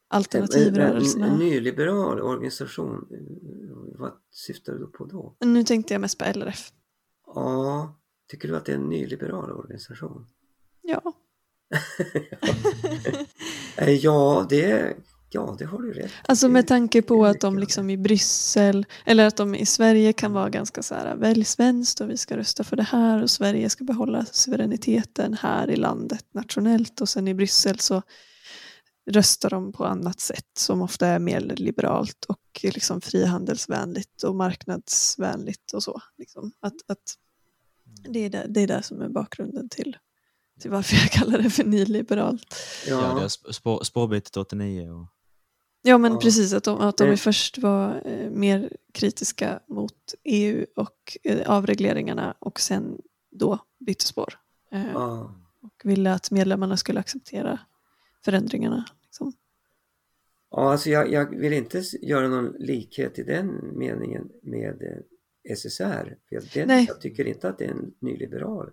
[0.07, 1.25] alternativrörelserna...
[1.25, 3.07] En, en, en nyliberal organisation,
[3.99, 5.35] vad syftar du på då?
[5.39, 6.71] Nu tänkte jag mest på LRF.
[7.25, 7.98] Ja,
[8.29, 10.27] tycker du att det är en nyliberal organisation?
[10.81, 11.13] Ja.
[14.01, 14.95] ja, det,
[15.29, 19.27] ja, det har du rätt Alltså med tanke på att de liksom i Bryssel, eller
[19.27, 22.63] att de i Sverige kan vara ganska så här, välj svenskt och vi ska rösta
[22.63, 27.33] för det här och Sverige ska behålla suveräniteten här i landet nationellt och sen i
[27.33, 28.01] Bryssel så
[29.11, 35.73] röstar de på annat sätt som ofta är mer liberalt och liksom frihandelsvänligt och marknadsvänligt
[35.73, 36.01] och så.
[36.17, 36.51] Liksom.
[36.61, 37.15] Att, att
[38.09, 39.97] det, är det, det är det som är bakgrunden till,
[40.59, 42.55] till varför jag kallar det för nyliberalt.
[42.87, 45.07] Ja, Ja, det är spår, spårbytet 89 och
[45.81, 46.19] Ja men Ja.
[46.19, 52.35] precis, att de, att de först var eh, mer kritiska mot EU och eh, avregleringarna
[52.39, 54.33] och sen då bytte spår.
[54.71, 55.35] Eh, ja.
[55.61, 57.59] Och ville att medlemmarna skulle acceptera
[58.25, 58.85] förändringarna.
[59.03, 59.33] Liksom.
[60.51, 65.03] Ja, alltså jag, jag vill inte göra någon likhet i den meningen med
[65.55, 66.15] SSR.
[66.29, 66.85] För jag, Nej.
[66.87, 68.69] jag tycker inte att det är en nyliberal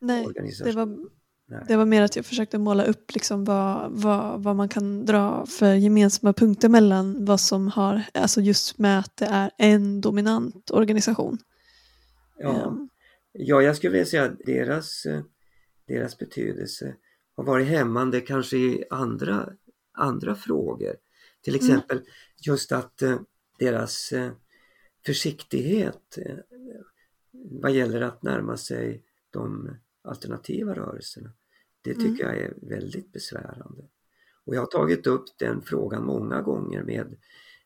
[0.00, 0.66] Nej, organisation.
[0.70, 0.96] det var,
[1.48, 1.64] Nej.
[1.68, 5.46] det var mer att jag försökte måla upp liksom vad, vad, vad man kan dra
[5.46, 10.70] för gemensamma punkter mellan vad som har, alltså just med att det är en dominant
[10.70, 11.38] organisation.
[12.38, 12.66] Ja.
[12.66, 12.88] Ehm,
[13.38, 15.20] Ja, jag skulle vilja säga att deras, eh,
[15.88, 16.94] deras betydelse
[17.36, 19.48] har varit hämmande kanske i andra,
[19.98, 20.94] andra frågor.
[21.44, 21.66] Till Mm.
[21.66, 22.00] exempel
[22.46, 23.18] just att eh,
[23.58, 24.30] deras eh,
[25.06, 26.36] försiktighet eh,
[27.32, 29.70] vad gäller att närma sig de
[30.02, 31.32] alternativa rörelserna.
[31.82, 32.36] Det tycker Mm.
[32.36, 33.88] jag är väldigt besvärande.
[34.44, 37.16] Och jag har tagit upp den frågan många gånger med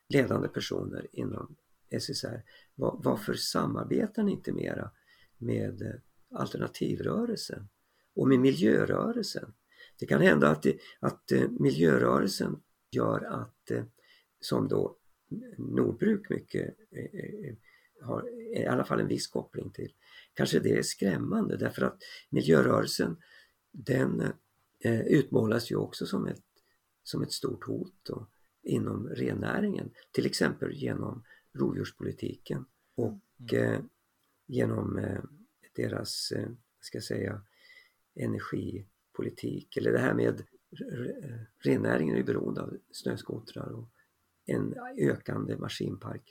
[0.09, 1.57] ledande personer inom
[1.91, 2.43] SSR.
[2.75, 4.91] Va- Varför samarbetar ni inte mera
[5.39, 6.01] med
[6.35, 7.69] alternativrörelsen
[8.15, 9.53] och med miljörörelsen?
[9.99, 10.67] Det kan hända att,
[11.01, 13.85] att eh, miljörörelsen gör att, eh,
[14.41, 14.97] som då
[15.59, 17.55] Nordbruk mycket eh, eh,
[18.03, 19.93] har i alla fall en viss koppling till,
[20.35, 21.99] kanske det är skrämmande därför att
[22.31, 23.17] miljörörelsen
[23.73, 24.21] den
[24.85, 26.45] eh, utmålas ju också som ett,
[27.03, 28.29] som ett stort hot då,
[28.63, 32.65] inom rennäringen, till exempel genom rovdjurspolitiken
[32.95, 33.81] och eh,
[34.47, 35.23] genom eh,
[35.77, 36.49] deras, eh,
[36.81, 37.43] ska säga,
[38.15, 39.77] energipolitik.
[39.77, 40.43] Eller det här med
[41.59, 43.91] rennäringen är beroende av snöskotrar och
[44.51, 46.23] en ökande maskinpark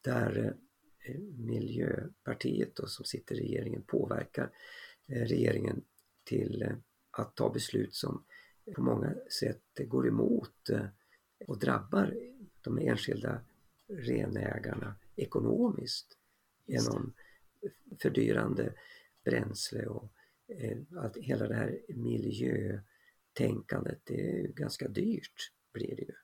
[0.00, 0.56] där
[0.98, 4.50] eh, Miljöpartiet då, som sitter i regeringen påverkar
[5.06, 5.84] eh, regeringen
[6.24, 6.72] till eh,
[7.10, 8.24] att ta beslut som
[8.74, 10.70] på många sätt går emot
[11.46, 12.14] och drabbar
[12.60, 13.40] de enskilda
[13.88, 16.18] renägarna ekonomiskt
[16.66, 17.12] genom
[18.02, 18.74] fördyrande
[19.24, 20.12] bränsle och
[20.96, 26.14] att hela det här miljötänkandet, det är ganska dyrt blir det ju.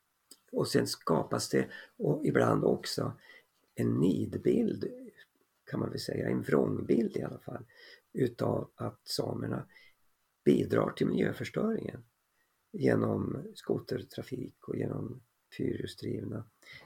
[0.52, 3.12] Och sen skapas det och ibland också
[3.74, 4.84] en nidbild
[5.64, 7.64] kan man väl säga, en vrångbild i alla fall
[8.12, 9.66] utav att samerna
[10.44, 12.04] bidrar till miljöförstöringen
[12.72, 15.22] genom skotertrafik och genom
[15.56, 16.44] fyrhjulsdrivna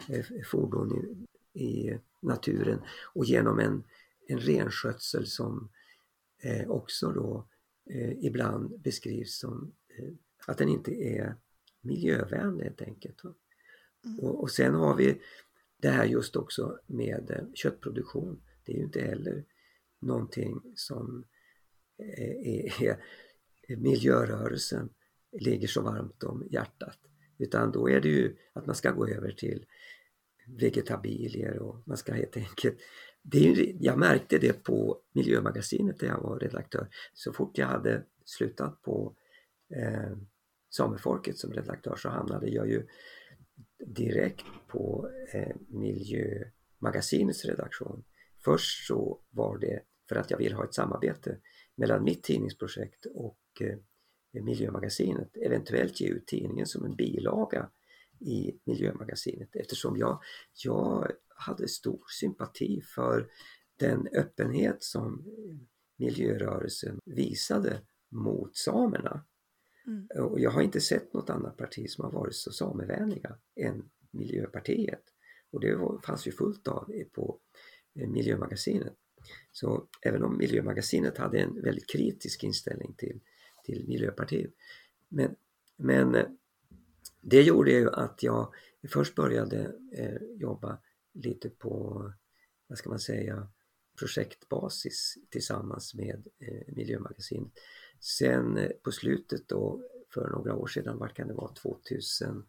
[0.09, 1.17] eh, fordon
[1.53, 2.81] i, i naturen
[3.15, 3.85] och genom en,
[4.27, 5.69] en renskötsel som
[6.43, 7.47] eh, också då
[7.91, 10.13] eh, ibland beskrivs som eh,
[10.47, 11.37] att den inte är
[11.81, 13.25] miljövänlig helt enkelt.
[13.25, 13.35] va.
[14.07, 14.19] Mm.
[14.19, 15.21] Och, och sen har vi
[15.83, 18.43] det här just också med eh, köttproduktion.
[18.65, 19.45] Det är ju inte heller
[20.01, 21.25] någonting som
[21.99, 22.83] eh, är,
[23.69, 24.89] är miljörörelsen
[25.33, 26.99] ligger så varmt om hjärtat.
[27.39, 29.67] Utan då är det ju att man ska gå över till
[30.47, 32.79] vegetabilier och man ska helt enkelt
[33.31, 36.89] det är, jag märkte det på Miljömagasinet där jag var redaktör.
[37.15, 39.17] Så fort jag hade slutat på
[39.75, 40.17] eh,
[40.71, 42.87] Samefolket som redaktör så hamnade jag ju
[43.79, 48.05] direkt på eh, Miljömagasinets redaktion.
[48.45, 51.39] Först så var det för att jag ville ha ett samarbete
[51.75, 53.79] mellan mitt tidningsprojekt och eh,
[54.43, 57.71] Miljömagasinet, eventuellt ge ut tidningen som en bilaga
[58.21, 60.23] i Miljömagasinet eftersom jag,
[60.65, 63.29] jag hade stor sympati för
[63.77, 65.57] den öppenhet som eh,
[65.97, 69.25] miljörörelsen visade mot samerna.
[69.87, 70.07] Mm.
[70.17, 75.03] Och jag har inte sett något annat parti som har varit så samevänliga än Miljöpartiet.
[75.51, 77.41] Och det var, fanns ju fullt av på
[77.95, 78.95] eh, Miljömagasinet.
[79.53, 83.21] Så även om Miljömagasinet hade en väldigt kritisk inställning till,
[83.65, 84.51] till Miljöpartiet.
[85.09, 85.37] Men,
[85.77, 86.27] men eh,
[87.21, 88.55] det gjorde ju att jag
[88.89, 90.79] först började eh, jobba
[91.15, 92.03] lite på,
[92.67, 93.49] vad ska man säga,
[93.99, 97.53] projektbasis tillsammans med eh, Miljömagasinet.
[98.01, 99.83] Sen eh, på slutet då,
[100.15, 102.47] för några år sedan, vad kan det vara, 2016,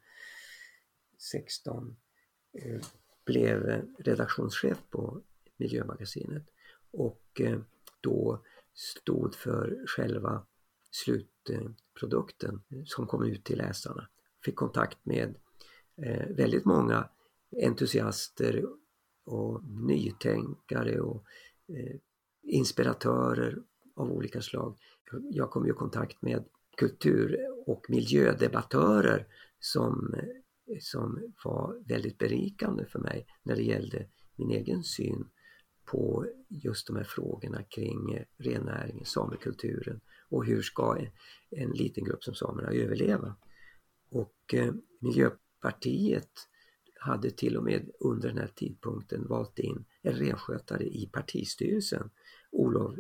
[2.53, 2.81] eh,
[3.25, 5.21] blev redaktionschef på
[5.57, 6.43] Miljömagasinet
[6.91, 7.59] och eh,
[8.01, 10.45] då stod för själva
[10.91, 14.09] slutprodukten som kom ut till läsarna.
[14.45, 15.35] Fick kontakt med
[16.29, 17.09] väldigt många
[17.61, 18.65] entusiaster
[19.23, 21.23] och nytänkare och
[22.43, 23.61] inspiratörer
[23.95, 24.77] av olika slag.
[25.29, 26.45] Jag kom ju i kontakt med
[26.77, 29.27] kultur och miljödebattörer
[29.59, 30.15] som
[30.79, 35.27] som var väldigt berikande för mig när det gällde min egen syn
[35.85, 41.09] på just de här frågorna kring rennäringen, samekulturen och hur ska en,
[41.49, 43.35] en liten grupp som samerna överleva.
[44.09, 46.31] Och eh, Miljöpartiet
[46.99, 52.09] hade till och med under den här tidpunkten valt in en renskötare i partistyrelsen,
[52.51, 52.95] Olof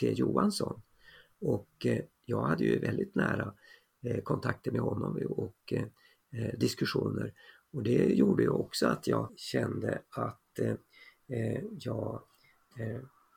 [0.00, 0.82] T Johansson.
[1.40, 3.54] Och eh, jag hade ju väldigt nära
[4.02, 7.32] eh, kontakter med honom och eh, diskussioner.
[7.72, 10.60] Och det gjorde ju också att jag kände att
[11.78, 12.22] jag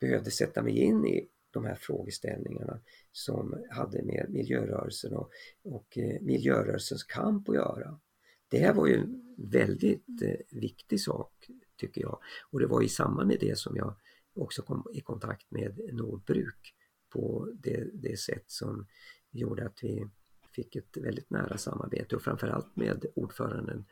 [0.00, 2.80] behövde sätta mig in i de här frågeställningarna
[3.12, 5.30] som hade med miljörörelsen och,
[5.62, 8.00] och miljörörelsens kamp att göra.
[8.48, 12.18] Det här var ju en väldigt viktig sak tycker jag
[12.50, 13.94] och det var i samband med det som jag
[14.34, 16.74] också kom i kontakt med Nordbruk
[17.12, 18.86] på det, det sätt som
[19.30, 20.10] gjorde att vi
[20.54, 23.84] fick ett väldigt nära samarbete och framförallt med ordföranden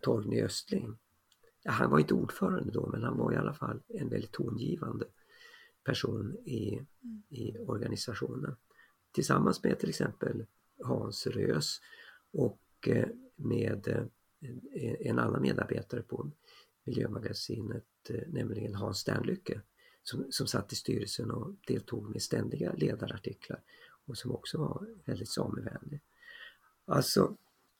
[0.00, 0.98] Torgny Östling.
[1.64, 5.06] Han var inte ordförande då men han var i alla fall en väldigt tongivande
[5.84, 6.86] person i,
[7.28, 8.56] i organisationen.
[9.12, 10.46] Tillsammans med till exempel
[10.84, 11.80] Hans Rös
[12.32, 16.30] och eh, med eh, en annan medarbetare på
[16.84, 19.60] Miljömagasinet, eh, nämligen Hans Sternlycke
[20.02, 23.60] som, som satt i styrelsen och deltog med ständiga ledarartiklar
[24.06, 26.00] och som också var väldigt samevänlig.
[26.84, 27.36] Alltså,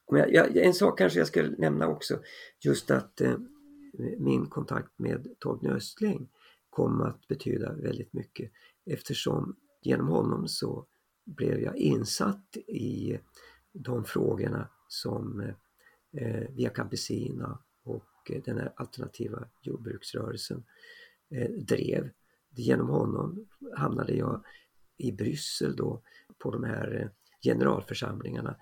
[0.07, 2.23] jag, jag, en sak kanske jag ska nämna också,
[2.61, 3.39] just att eh,
[4.19, 6.29] min kontakt med Torgny Östling
[6.71, 8.51] kom att betyda väldigt mycket
[8.85, 10.87] eftersom genom honom så
[11.25, 13.19] blev jag insatt i
[13.73, 15.55] de frågorna som eh,
[16.13, 20.65] eh Via Campesina och eh, den här alternativa jordbruksrörelsen
[21.31, 22.11] eh, drev.
[22.51, 24.45] Genom honom hamnade jag
[24.97, 26.03] i Bryssel då
[26.39, 27.09] på de här eh,
[27.43, 28.57] generalförsamlingarna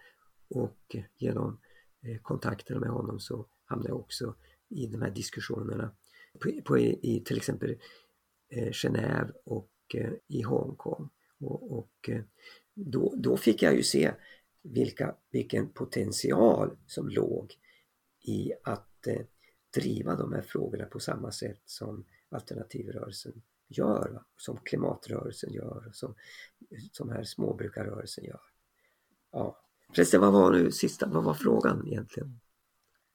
[0.48, 1.60] och genom
[2.02, 4.34] eh, kontakterna med honom så hamnade jag också
[4.68, 5.90] i de här diskussionerna
[6.40, 7.76] på, på i, till exempel
[8.48, 11.10] eh, Genève och eh, i Hongkong.
[11.40, 12.22] Och, och eh,
[12.74, 14.12] då, då fick jag ju se
[14.62, 17.54] vilka, vilken potential som låg
[18.20, 19.20] i att eh,
[19.74, 26.14] driva de här frågorna på samma sätt som alternativrörelsen gör, som klimatrörelsen gör, som,
[26.92, 28.40] som här småbrukarrörelsen gör.
[29.32, 29.60] Ja.
[29.94, 32.40] Förresten, vad var nu sista, vad var frågan egentligen?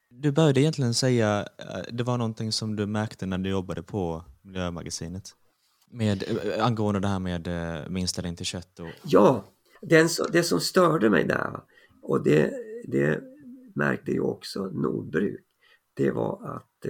[0.10, 4.26] Du började egentligen säga, eh, det var någonting som du märkte när du jobbade på
[4.42, 5.36] Miljömagasinet.
[5.88, 8.88] Med, eh, angående det här med, eh, med inställning till kött och...
[9.04, 9.44] Ja,
[9.82, 11.60] den, det som störde mig där
[12.02, 12.54] och det,
[12.88, 13.22] det
[13.76, 15.46] märkte ju också Nordbruk,
[15.94, 16.86] det var att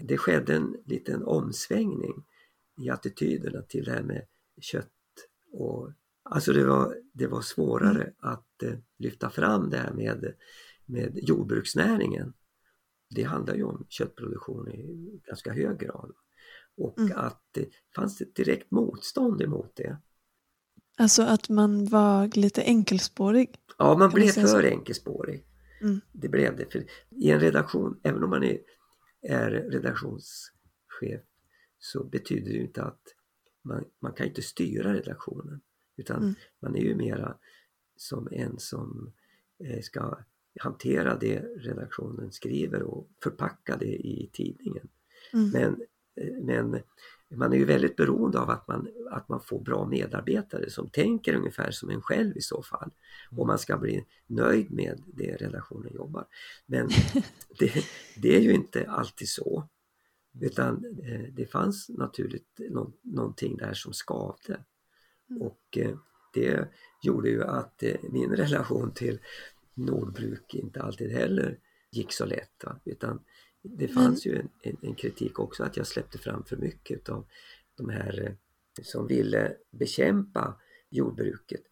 [0.00, 2.24] det skedde en liten omsvängning
[2.76, 4.26] i attityderna till det här med
[4.60, 4.92] kött
[5.52, 5.92] och
[6.28, 8.14] Alltså det var, det var svårare mm.
[8.18, 10.34] att eh, lyfta fram det här med,
[10.86, 12.32] med jordbruksnäringen.
[13.10, 16.12] Det handlar ju om köttproduktion i ganska hög grad.
[16.76, 17.12] Och mm.
[17.16, 19.98] att det fanns ett direkt motstånd emot det.
[20.98, 23.54] Alltså att man var lite enkelspårig?
[23.78, 24.58] Ja, man blev för så?
[24.58, 25.44] enkelspårig.
[25.80, 26.00] Mm.
[26.12, 26.72] Det blev det.
[26.72, 28.58] För I en redaktion, även om man är,
[29.26, 31.22] är redaktionschef,
[31.78, 33.02] så betyder det inte att
[33.62, 35.60] man, man kan inte styra redaktionen.
[35.96, 36.34] Utan mm.
[36.60, 37.38] man är ju mera
[37.96, 39.12] som en som
[39.58, 40.18] eh, ska
[40.60, 44.88] hantera det redaktionen skriver och förpacka det i tidningen.
[45.32, 45.50] Mm.
[45.50, 45.82] Men,
[46.14, 46.82] eh, men
[47.30, 51.34] man är ju väldigt beroende av att man, att man får bra medarbetare som tänker
[51.34, 52.90] ungefär som en själv i så fall.
[53.30, 53.46] Och mm.
[53.46, 56.26] man ska bli nöjd med det redaktionen jobbar.
[56.66, 56.88] Men
[57.58, 57.84] det,
[58.16, 59.68] det är ju inte alltid så.
[60.40, 64.64] Utan eh, det fanns naturligt nå, någonting där som skavde.
[65.30, 65.42] Mm.
[65.42, 65.96] Och eh,
[66.34, 66.68] det
[67.02, 69.18] gjorde ju att eh, min relation till
[69.74, 71.58] Nordbruk inte alltid heller
[71.90, 72.64] gick så lätt.
[72.64, 72.80] Va?
[72.84, 73.20] Utan
[73.68, 74.36] det fanns mm.
[74.36, 77.26] ju en, en, en, kritik också att jag släppte fram för mycket av
[77.74, 78.34] de här eh,
[78.82, 80.60] som ville bekämpa
[80.90, 81.62] jordbruket.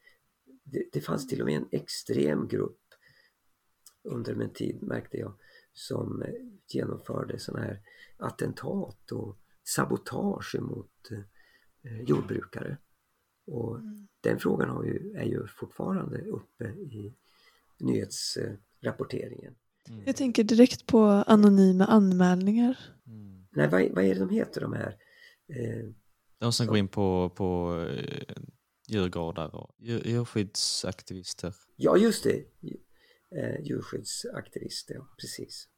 [0.65, 2.81] Det, det fanns till och med en extrem grupp
[4.05, 5.39] under min tid märkte jag
[5.73, 6.35] som eh,
[6.69, 7.81] genomförde sådana här
[8.17, 12.79] attentat och sabotage mot eh, jordbrukare.
[13.47, 14.09] Och mm.
[14.21, 17.15] den frågan ju, är ju fortfarande uppe i
[17.81, 19.55] nyhetsrapporteringen.
[19.89, 20.03] Mm.
[20.07, 22.79] Jag tänker direkt på anonyma anmälningar.
[23.07, 23.47] Mm.
[23.51, 24.97] Nej, vad, vad är det de heter de här?
[25.49, 25.87] Eh,
[26.39, 28.37] de som går in på, på eh,
[28.89, 31.55] djurgårdar och djur, djurskyddsaktivister.
[31.77, 32.45] Ja, just det.
[33.37, 35.69] Eh, djurskyddsaktivister, precis.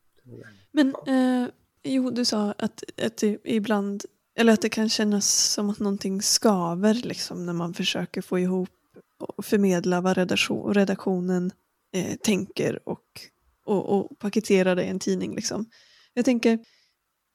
[0.73, 1.49] Men eh,
[1.85, 4.05] jo, du sa att, att det ibland,
[4.35, 8.71] eller att det kan kännas som att någonting skaver liksom när man försöker få ihop
[9.19, 11.51] och förmedla vad redaktion, redaktionen
[11.93, 13.21] eh, tänker och
[13.67, 15.35] och, och paketera det i en tidning.
[15.35, 15.67] Liksom.
[16.15, 16.59] Jag tänker,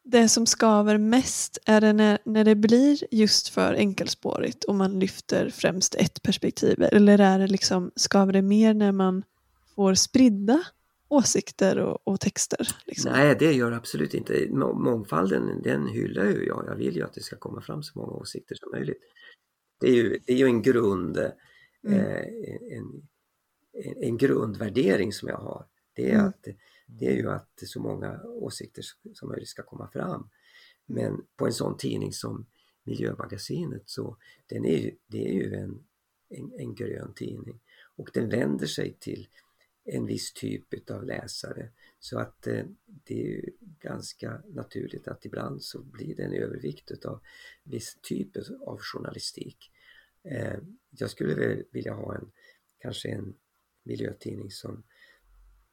[0.03, 4.99] det som skaver mest, är det när, när det blir just för enkelspårigt och man
[4.99, 6.83] lyfter främst ett perspektiv?
[6.83, 9.23] Eller är det liksom, skaver det mer när man
[9.75, 10.63] får spridda
[11.09, 12.67] åsikter och, och texter?
[12.85, 13.11] Liksom?
[13.11, 14.47] Nej, det gör absolut inte.
[14.73, 16.65] Mångfalden, den hyllar ju jag.
[16.67, 19.01] Jag vill ju att det ska komma fram så många åsikter som möjligt.
[19.79, 21.99] Det är ju, det är ju en grund, mm.
[21.99, 22.21] eh,
[22.77, 23.07] en,
[23.73, 25.65] en, en, grundvärdering som jag har.
[25.93, 26.25] Det är, mm.
[26.25, 26.47] att,
[26.85, 28.83] det är ju att så många åsikter
[29.13, 30.29] som möjligt ska komma fram.
[30.85, 32.45] Men på en sån tidning som
[32.83, 34.17] Miljömagasinet så
[34.47, 35.83] den är ju, det är ju en,
[36.29, 37.59] en, en grön tidning
[37.95, 39.27] och den vänder sig till
[39.83, 41.69] en viss typ av läsare.
[41.99, 46.91] Så att eh, det är ju ganska naturligt att ibland så blir det en övervikt
[46.91, 47.21] utav
[47.63, 49.71] viss typ av journalistik.
[50.23, 52.31] Eh, jag skulle vilja ha en
[52.79, 53.33] kanske en
[53.83, 54.83] miljötidning som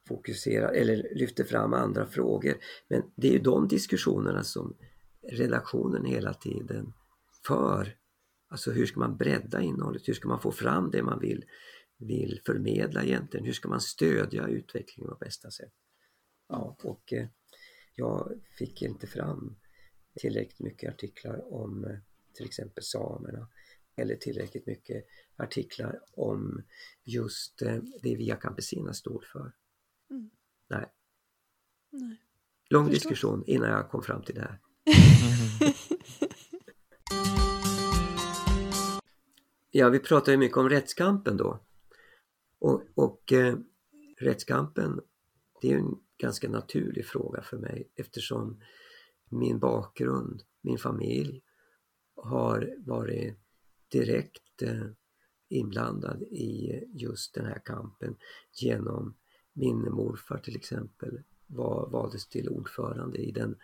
[0.09, 2.53] fokuserar eller lyfter fram andra frågor.
[2.87, 4.75] Men det är ju de diskussionerna som
[5.27, 6.93] redaktionen hela tiden
[7.47, 7.95] för.
[8.49, 10.07] Alltså hur ska man bredda innehållet?
[10.07, 11.45] Hur ska man få fram det man vill
[11.99, 13.45] vill förmedla egentligen.
[13.45, 15.73] Hur ska man stödja utvecklingen på bästa sätt?
[16.47, 17.27] Ja, och eh,
[17.95, 19.55] jag fick inte fram
[20.15, 21.97] tillräckligt mycket artiklar om eh,
[22.33, 23.49] till exempel samerna
[23.95, 25.05] eller tillräckligt mycket
[25.35, 26.63] artiklar om
[27.03, 29.51] just eh, det Via Campesina stod för.
[30.09, 30.29] Mm.
[30.67, 30.85] Nej.
[31.91, 32.21] Nej.
[32.69, 34.59] Lång diskussion innan jag kom fram till det här.
[39.71, 41.65] ja, vi pratar ju mycket om rättskampen då.
[42.59, 43.57] Och, och eh,
[44.19, 45.01] rättskampen,
[45.61, 48.61] det är en ganska naturlig fråga för mig eftersom
[49.29, 51.41] min bakgrund, min familj
[52.15, 53.39] har varit
[53.91, 54.85] direkt eh,
[55.49, 58.17] inblandad i just den här kampen
[58.53, 59.15] genom
[59.53, 63.55] min morfar till exempel var, valdes till ordförande i, den,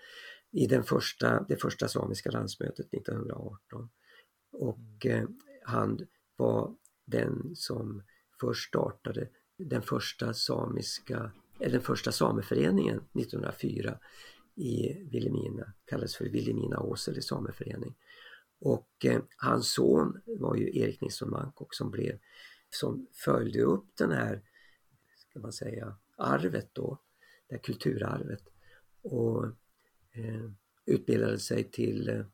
[0.51, 3.89] i den första, det första samiska landsmötet 1918.
[4.51, 5.27] Och eh,
[5.63, 6.75] han var
[7.05, 8.03] den som
[8.39, 13.99] först startade den första samiska, eller den första sameföreningen 1904
[14.55, 17.95] i Vilhelmina, kallades för Vilhelmina Åsele sameförening.
[18.59, 22.19] Och eh, hans son var ju Erik Nilsson Mankok som blev,
[22.69, 24.41] som följde upp den här,
[25.35, 26.99] kan man säga, arvet då,
[27.47, 28.43] det här kulturarvet
[29.01, 29.45] och
[30.11, 30.49] eh,
[30.85, 32.25] utbildade sig till,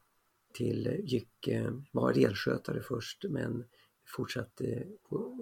[0.54, 3.64] till gick, eh, var renskötare först men
[4.16, 5.38] fortsatte på,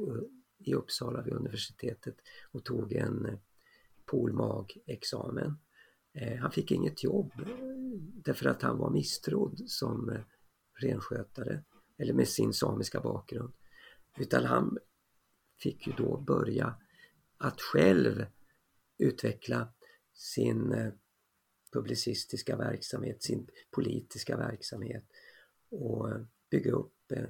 [0.57, 2.15] i Uppsala vid universitetet
[2.51, 3.39] och tog en eh,
[4.05, 5.57] polmag-examen.
[6.13, 7.31] Eh, han fick inget jobb
[8.25, 10.17] därför att han var misstrodd som
[10.73, 11.63] renskötare
[11.97, 13.53] eller med sin samiska bakgrund.
[14.17, 14.77] Utan han
[15.57, 16.75] fick ju då börja
[17.39, 18.25] att själv
[18.97, 19.73] utveckla
[20.13, 20.91] sin eh,
[21.73, 25.03] publicistiska verksamhet, sin politiska verksamhet
[25.69, 26.09] och
[26.49, 27.25] bygga upp eh,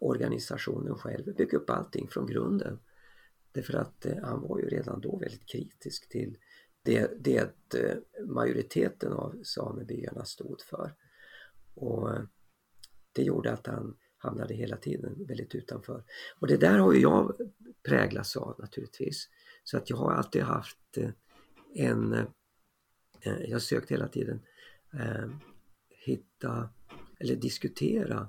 [0.00, 2.78] organisationen själv, bygga upp allting från grunden.
[3.52, 6.38] Därför att eh, han var ju redan då väldigt kritisk till
[6.82, 7.54] det, det
[8.26, 10.94] majoriteten av samebyarna stod för.
[11.74, 12.10] Och
[13.12, 16.04] det gjorde att han hamnade hela tiden väldigt utanför.
[16.38, 17.36] Och det där har ju jag
[17.82, 19.28] präglats av naturligtvis.
[19.64, 20.98] Så att jag har alltid haft
[21.74, 22.26] en,
[23.20, 24.40] jag har sökt hela tiden
[25.88, 26.68] hitta
[27.18, 28.28] eller diskutera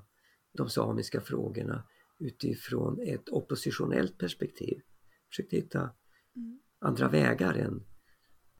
[0.52, 1.84] de samiska frågorna
[2.18, 4.82] utifrån ett oppositionellt perspektiv.
[5.28, 5.90] Försökte hitta
[6.36, 6.60] mm.
[6.78, 7.84] andra vägar än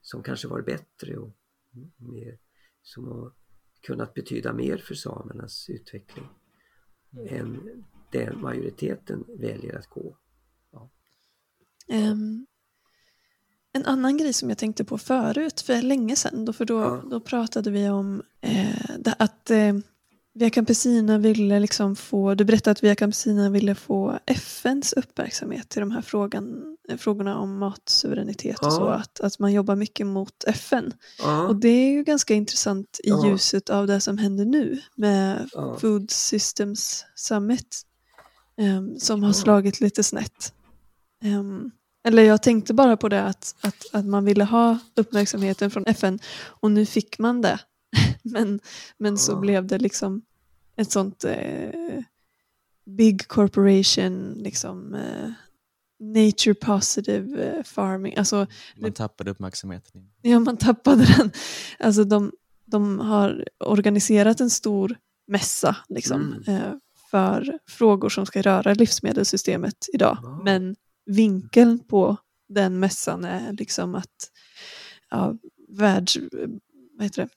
[0.01, 1.37] som kanske var bättre och
[1.97, 2.39] mer,
[2.83, 3.33] som har
[3.81, 6.29] kunnat betyda mer för samernas utveckling
[7.13, 7.35] mm.
[7.35, 10.17] än den majoriteten väljer att gå.
[10.71, 10.91] Ja.
[11.89, 12.47] Um,
[13.77, 17.03] en annan grej som jag tänkte på förut, för länge sedan, då, för då, ja.
[17.11, 19.73] då pratade vi om eh, att eh,
[20.39, 25.81] Via Campesina ville liksom få, du berättade att Via Campesina ville få FNs uppmärksamhet till
[25.81, 30.93] de här frågan, frågorna om matsuveränitet och så, att, att man jobbar mycket mot FN.
[31.19, 31.49] Ja.
[31.49, 33.27] Och det är ju ganska intressant i ja.
[33.27, 35.77] ljuset av det som händer nu med ja.
[35.81, 37.83] Food Systems Summit
[38.61, 40.55] um, som har slagit lite snett.
[41.25, 41.71] Um,
[42.07, 46.19] eller jag tänkte bara på det att, att, att man ville ha uppmärksamheten från FN
[46.45, 47.61] och nu fick man det
[48.23, 48.61] men,
[48.99, 50.23] men så blev det liksom
[50.77, 52.03] ett sånt eh,
[52.87, 55.31] big corporation, liksom eh,
[56.01, 58.17] nature positive eh, farming.
[58.17, 58.47] Alltså,
[58.77, 60.11] man tappade uppmärksamheten.
[60.23, 61.31] Ja, man tappade den.
[61.79, 62.33] Alltså de,
[62.65, 64.97] de har organiserat en stor
[65.27, 66.63] mässa liksom, mm.
[66.63, 66.73] eh,
[67.11, 70.19] för frågor som ska röra livsmedelssystemet idag.
[70.23, 70.45] Wow.
[70.45, 70.77] Men
[71.07, 72.17] vinkeln på
[72.49, 74.31] den mässan är liksom att
[75.11, 75.35] ja,
[75.69, 76.19] världs...
[76.99, 77.29] Vad heter det?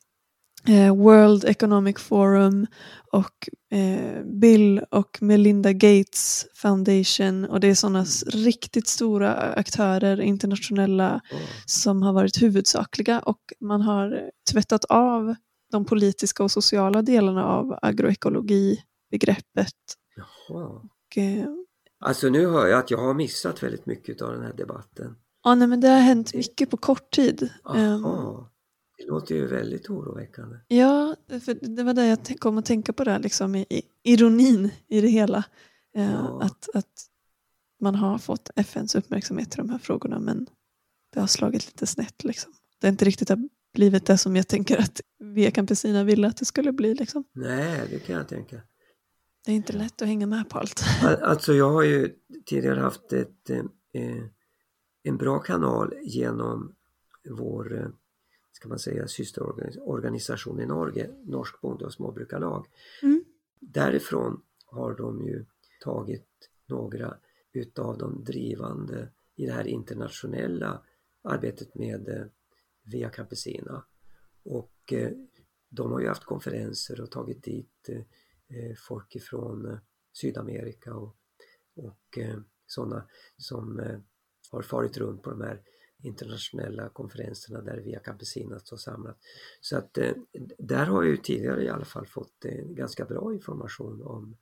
[0.67, 2.67] Eh, World Economic Forum
[3.11, 11.21] och eh, Bill och Melinda Gates Foundation och det är sådana riktigt stora aktörer, internationella,
[11.65, 15.35] som har varit huvudsakliga och man har tvättat av
[15.71, 19.73] de politiska och sociala delarna av agroekologibegreppet.
[20.15, 20.65] Jaha.
[20.65, 21.45] Och, eh,
[21.99, 25.15] Alltså nu hör jag att jag har missat väldigt mycket av den här debatten.
[25.43, 27.49] ja, nej, men det har hänt mycket på kort tid.
[27.75, 28.45] Ehm, Jaha.
[28.97, 30.57] Det låter ju väldigt oroväckande.
[30.67, 34.69] Ja, för det var det jag kom att tänka på där, liksom, i, i ironin
[34.87, 35.43] i det hela.
[35.95, 36.41] Eh, Ja.
[36.41, 37.05] att, att
[37.81, 40.47] man har fått FNs uppmärksamhet till de här frågorna men
[41.13, 42.23] det har slagit lite snett.
[42.23, 42.51] Liksom.
[42.81, 46.37] Det är inte riktigt har blivit det som jag tänker att Via Campesina ville att
[46.37, 46.93] det skulle bli.
[46.95, 47.23] Liksom.
[47.33, 48.61] Nej, det kan jag tänka.
[49.49, 50.81] Det är inte lätt att hänga med på allt.
[51.03, 53.49] Al- Alltså jag har ju tidigare haft ett,
[53.93, 54.23] eh,
[55.03, 56.75] en bra kanal genom
[57.29, 57.87] vår, eh,
[58.51, 62.67] ska man säga, systerorganisation i Norge, Norsk bonde och småbrukarlag.
[63.01, 63.23] Mm.
[63.59, 65.45] Därifrån har de ju
[65.83, 66.27] tagit
[66.65, 67.17] några
[67.53, 70.81] utav de drivande i det här internationella
[71.23, 72.25] arbetet med eh,
[72.83, 73.85] Via Campesina.
[74.43, 75.11] Och eh,
[75.69, 78.03] de har ju haft konferenser och tagit dit eh, eh,
[78.87, 79.77] folk ifrån eh,
[80.13, 81.15] Sydamerika och,
[81.75, 83.99] och eh, sådana som eh,
[84.51, 85.61] har farit runt på de här
[86.03, 89.17] internationella konferenserna där Via Campesina står samlat.
[89.61, 90.13] Så att eh,
[90.57, 94.37] där har jag ju tidigare i alla fall fått eh, ganska bra information om,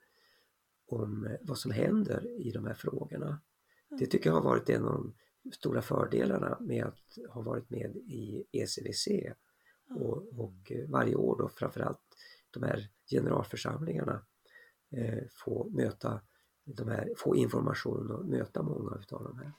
[0.88, 3.42] om eh, vad som händer i de här frågorna.
[3.90, 5.14] Det tycker jag har varit en av de
[5.52, 9.08] stora fördelarna med att ha varit med i ECVC
[9.90, 12.07] och, och eh, varje år då framförallt
[12.60, 14.22] de här generalförsamlingarna
[14.98, 16.22] eh, få möta
[16.66, 19.52] de här, få information och möta många utav de här.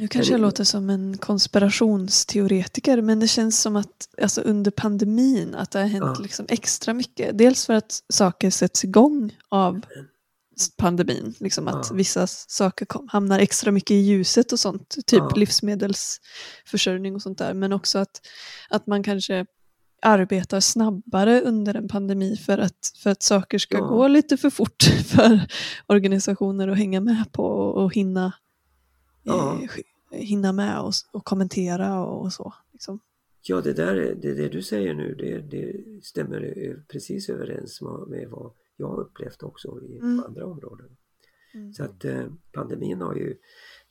[0.00, 5.54] Nu kanske jag låter som en konspirationsteoretiker men det känns som att alltså under pandemin
[5.54, 6.22] att det har hänt Ja.
[6.22, 7.38] liksom extra mycket.
[7.38, 9.80] Dels för att saker sätts igång av
[10.76, 11.34] pandemin.
[11.38, 11.96] Liksom att Ja.
[11.96, 14.88] vissa saker kom, hamnar extra mycket i ljuset och sånt.
[15.06, 15.32] Typ Ja.
[15.36, 17.54] livsmedelsförsörjning och sånt där.
[17.54, 18.20] Men också att,
[18.70, 19.46] att man kanske
[20.02, 23.86] arbetar snabbare under en pandemi för att, för att saker ska Ja.
[23.86, 25.40] gå lite för fort för
[25.86, 28.32] organisationer att hänga med på och, och hinna,
[29.22, 29.60] Ja.
[29.62, 32.54] eh, hinna med och, och kommentera och, och så.
[32.72, 33.00] Liksom.
[33.42, 37.80] Ja, det där är- det, det du säger nu det, det stämmer ö- precis överens
[37.82, 40.24] med, med vad jag har upplevt också i Mm.
[40.26, 40.96] andra områden.
[41.54, 41.72] Mm.
[41.72, 43.36] Så att eh, pandemin har ju,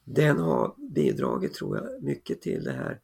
[0.04, 3.00] den har bidragit tror jag mycket till det här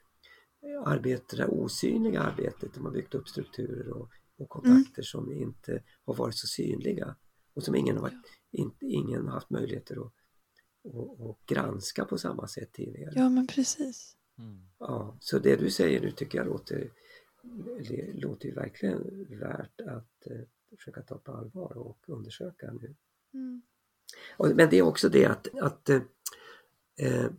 [0.85, 2.73] arbetet, det här osynliga arbetet.
[2.73, 7.15] De har byggt upp strukturer och, och kontakter som inte har varit så synliga
[7.53, 10.13] och som ingen har, varit, inte, ingen har haft möjligheter att,
[10.93, 13.13] att, att granska på samma sätt tidigare.
[13.15, 14.17] Ja men precis.
[14.37, 14.67] Mm.
[14.79, 16.91] Ja, så det du säger nu tycker jag låter,
[17.89, 20.41] det låter ju verkligen värt att eh,
[20.77, 22.95] försöka ta på allvar och undersöka nu.
[23.33, 23.61] Mm.
[24.37, 26.01] Och, men det är också det att, att eh,
[26.99, 27.31] eh,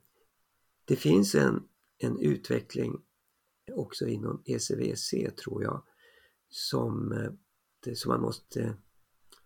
[0.84, 1.68] det finns en,
[1.98, 3.02] en utveckling
[3.76, 5.14] också inom ECVC
[5.44, 5.82] tror jag
[6.48, 8.76] som, eh, som man måste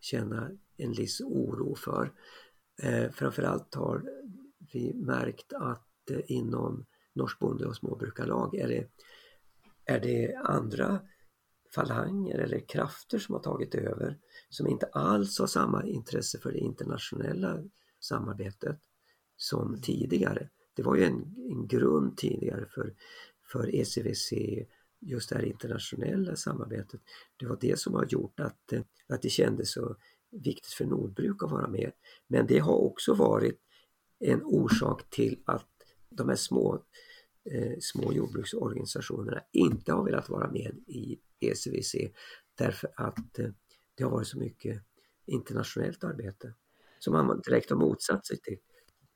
[0.01, 2.13] känna en viss oro för.
[2.83, 4.05] Eh, framförallt har
[4.73, 8.89] vi märkt att eh, inom Norsk bonde och småbrukarlag är det,
[9.85, 11.01] är det andra
[11.75, 14.19] falanger eller krafter som har tagit över
[14.49, 17.65] som inte alls har samma intresse för det internationella
[18.01, 18.79] samarbetet
[19.37, 20.49] som tidigare.
[20.75, 22.95] Det var ju en, en grund tidigare för,
[23.53, 24.33] för ECVC,
[25.01, 27.01] just det här internationella samarbetet.
[27.37, 29.97] Det var det som har gjort att, eh, att det kändes så
[30.31, 31.93] viktigt för Nordbruk att vara med.
[32.27, 33.61] Men det har också varit
[34.19, 35.67] en orsak till att
[36.11, 36.85] de här små,
[37.45, 41.97] eh, små jordbruksorganisationerna inte har velat vara med i ECVC
[42.55, 43.51] därför att eh,
[43.95, 44.83] det har varit så mycket
[45.27, 46.55] internationellt arbete
[46.99, 48.59] som man direkt har motsatt sig till.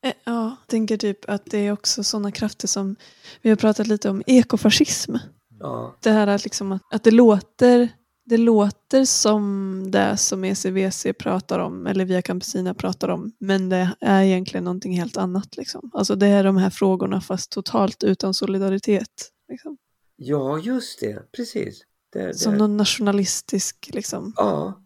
[0.04, 2.96] Eh, Ja, jag tänker typ att det är också sådana krafter som,
[3.42, 5.16] vi har pratat lite om ekofascism.
[5.60, 7.88] Ja, Det här att, liksom att, att det, låter,
[8.24, 13.96] det låter som det som ECVC pratar om, eller Via Campesina pratar om, men det
[14.00, 15.56] är egentligen någonting helt annat.
[15.56, 15.90] Liksom.
[15.94, 19.30] Alltså det är de här frågorna fast totalt utan solidaritet.
[19.48, 19.76] Liksom.
[20.16, 21.82] ja just det, precis.
[22.12, 24.32] Det, det, Som någon nationalistisk, liksom.
[24.36, 24.82] ja,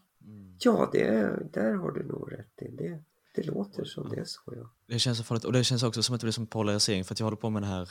[0.58, 2.76] ja det, där har du nog rätt i.
[2.76, 3.02] Det,
[3.41, 4.70] det låter som det är så ja.
[4.86, 7.14] Det känns så farligt och det känns också som att det blir som polarisering för
[7.14, 7.89] att jag håller på med det här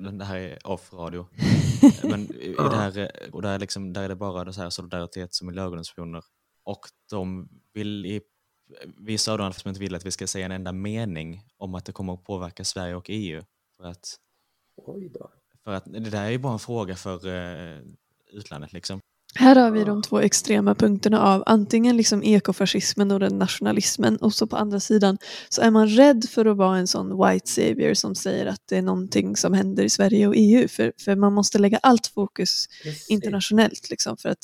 [0.00, 1.26] men, det här är off-radio.
[2.02, 4.70] Men i, i det här, och där är, liksom, där är det bara så här
[4.70, 6.24] solidaritets och miljöorganisationer
[6.64, 6.80] och
[7.10, 8.20] de vill i,
[8.96, 11.84] vissa av dem som inte vill att vi ska säga en enda mening om att
[11.84, 13.42] det kommer att påverka Sverige och EU.
[13.76, 14.16] För att,
[15.64, 17.80] för att det där är ju bara en fråga för eh,
[18.32, 19.00] utlandet liksom.
[19.38, 24.34] Här har vi de två extrema punkterna av antingen liksom ekofascismen och den nationalismen och
[24.34, 25.18] så på andra sidan
[25.48, 28.76] så är man rädd för att vara en sån white savior som säger att det
[28.76, 32.66] är någonting som händer i Sverige och EU för, för man måste lägga allt fokus
[33.08, 34.38] internationellt liksom för att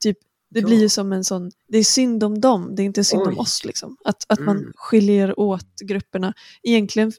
[0.00, 0.18] typ
[0.54, 3.22] det blir ju som en sån, det är synd om dem, det är inte synd
[3.22, 3.38] om Oj.
[3.38, 3.96] oss liksom.
[4.04, 4.72] Att, att man Mm.
[4.76, 6.34] skiljer åt grupperna.
[6.62, 7.12] Egentligen,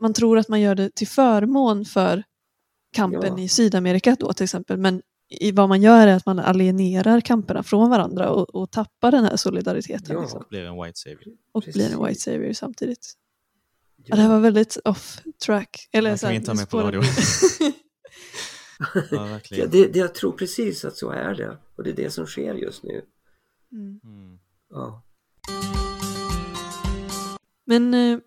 [0.00, 2.22] man tror att man gör det till förmån för
[2.92, 3.44] kampen Ja.
[3.44, 7.62] i Sydamerika då till exempel, men i vad man gör är att man alienerar kamperna
[7.62, 10.20] från varandra och, och tappar den här solidariteten Ja.
[10.20, 10.44] liksom.
[10.50, 11.34] Blir en white savior.
[11.52, 11.74] och precis.
[11.86, 13.12] blir en white savior samtidigt.
[13.96, 14.04] Ja.
[14.08, 14.16] Ja.
[14.16, 15.88] det här var väldigt off track.
[15.92, 17.00] Eller här kan vi inte ha med på radio.
[17.60, 17.72] Ja,
[19.10, 19.70] Ja, verkligen.
[19.70, 21.58] det, det, jag tror precis att så är det.
[21.76, 23.02] Och det är det som sker just nu.
[23.72, 24.00] mm.
[24.04, 24.38] Mm.
[24.70, 25.02] Ja,
[27.66, 28.18] Men eh,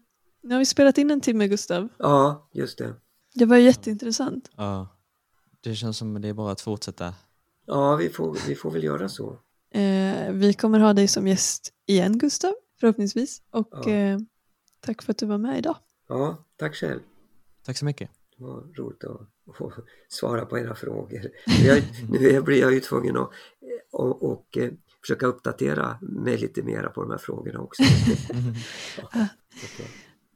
[0.43, 1.87] nu har vi spelat in en timme Gustav.
[1.99, 2.95] ja just det.
[3.35, 4.51] Det var jätteintressant.
[4.57, 4.95] Ja.
[5.61, 7.13] Det känns som det är bara att fortsätta.
[7.65, 9.39] Ja, vi får, vi får väl göra så.
[9.71, 13.41] Eh, vi kommer ha dig som gäst igen Gustav, förhoppningsvis.
[13.51, 13.89] Och Ja.
[13.89, 14.19] eh,
[14.79, 15.75] tack för att du var med idag.
[16.07, 16.99] Ja, tack själv.
[17.65, 18.09] Tack så mycket.
[18.37, 19.73] Det var roligt att få
[20.09, 21.21] svara på era frågor.
[21.65, 23.29] Jag, nu blir jag ju tvungen att
[23.91, 27.83] och, och, eh, försöka uppdatera mig lite mera på de här frågorna också.
[28.97, 29.29] Ja, att,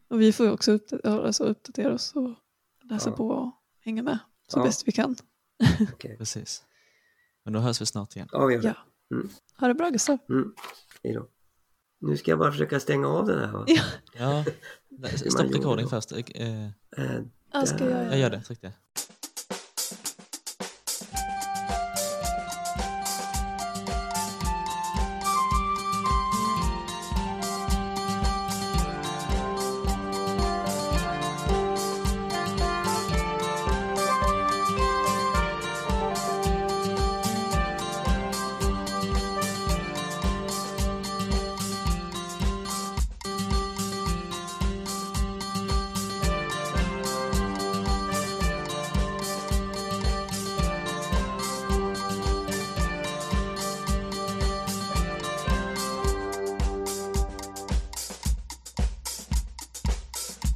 [0.10, 2.30] Och vi får ju också uppdatera, alltså uppdatera oss och
[2.90, 3.16] läsa Ja.
[3.16, 4.20] på och hänga med
[4.54, 4.64] så Ja.
[4.64, 5.16] bäst vi kan.
[5.94, 6.18] okej.
[6.18, 6.64] Precis.
[7.44, 8.28] Men då hörs vi snart igen.
[8.32, 8.68] Ja, vi gör det.
[9.10, 9.16] Ja.
[9.16, 9.30] Mm.
[9.60, 10.18] Ha det bra Gustav.
[10.30, 10.54] Mm.
[11.04, 11.28] Hej då.
[12.02, 13.66] Nu ska jag bara försöka stänga av den här va?
[13.68, 13.84] Ja.
[14.14, 14.46] Ja,
[15.30, 16.12] stopp recording först.
[16.12, 16.20] Eh,
[17.54, 18.74] Ja, ska jag Jag gör det, tryck det.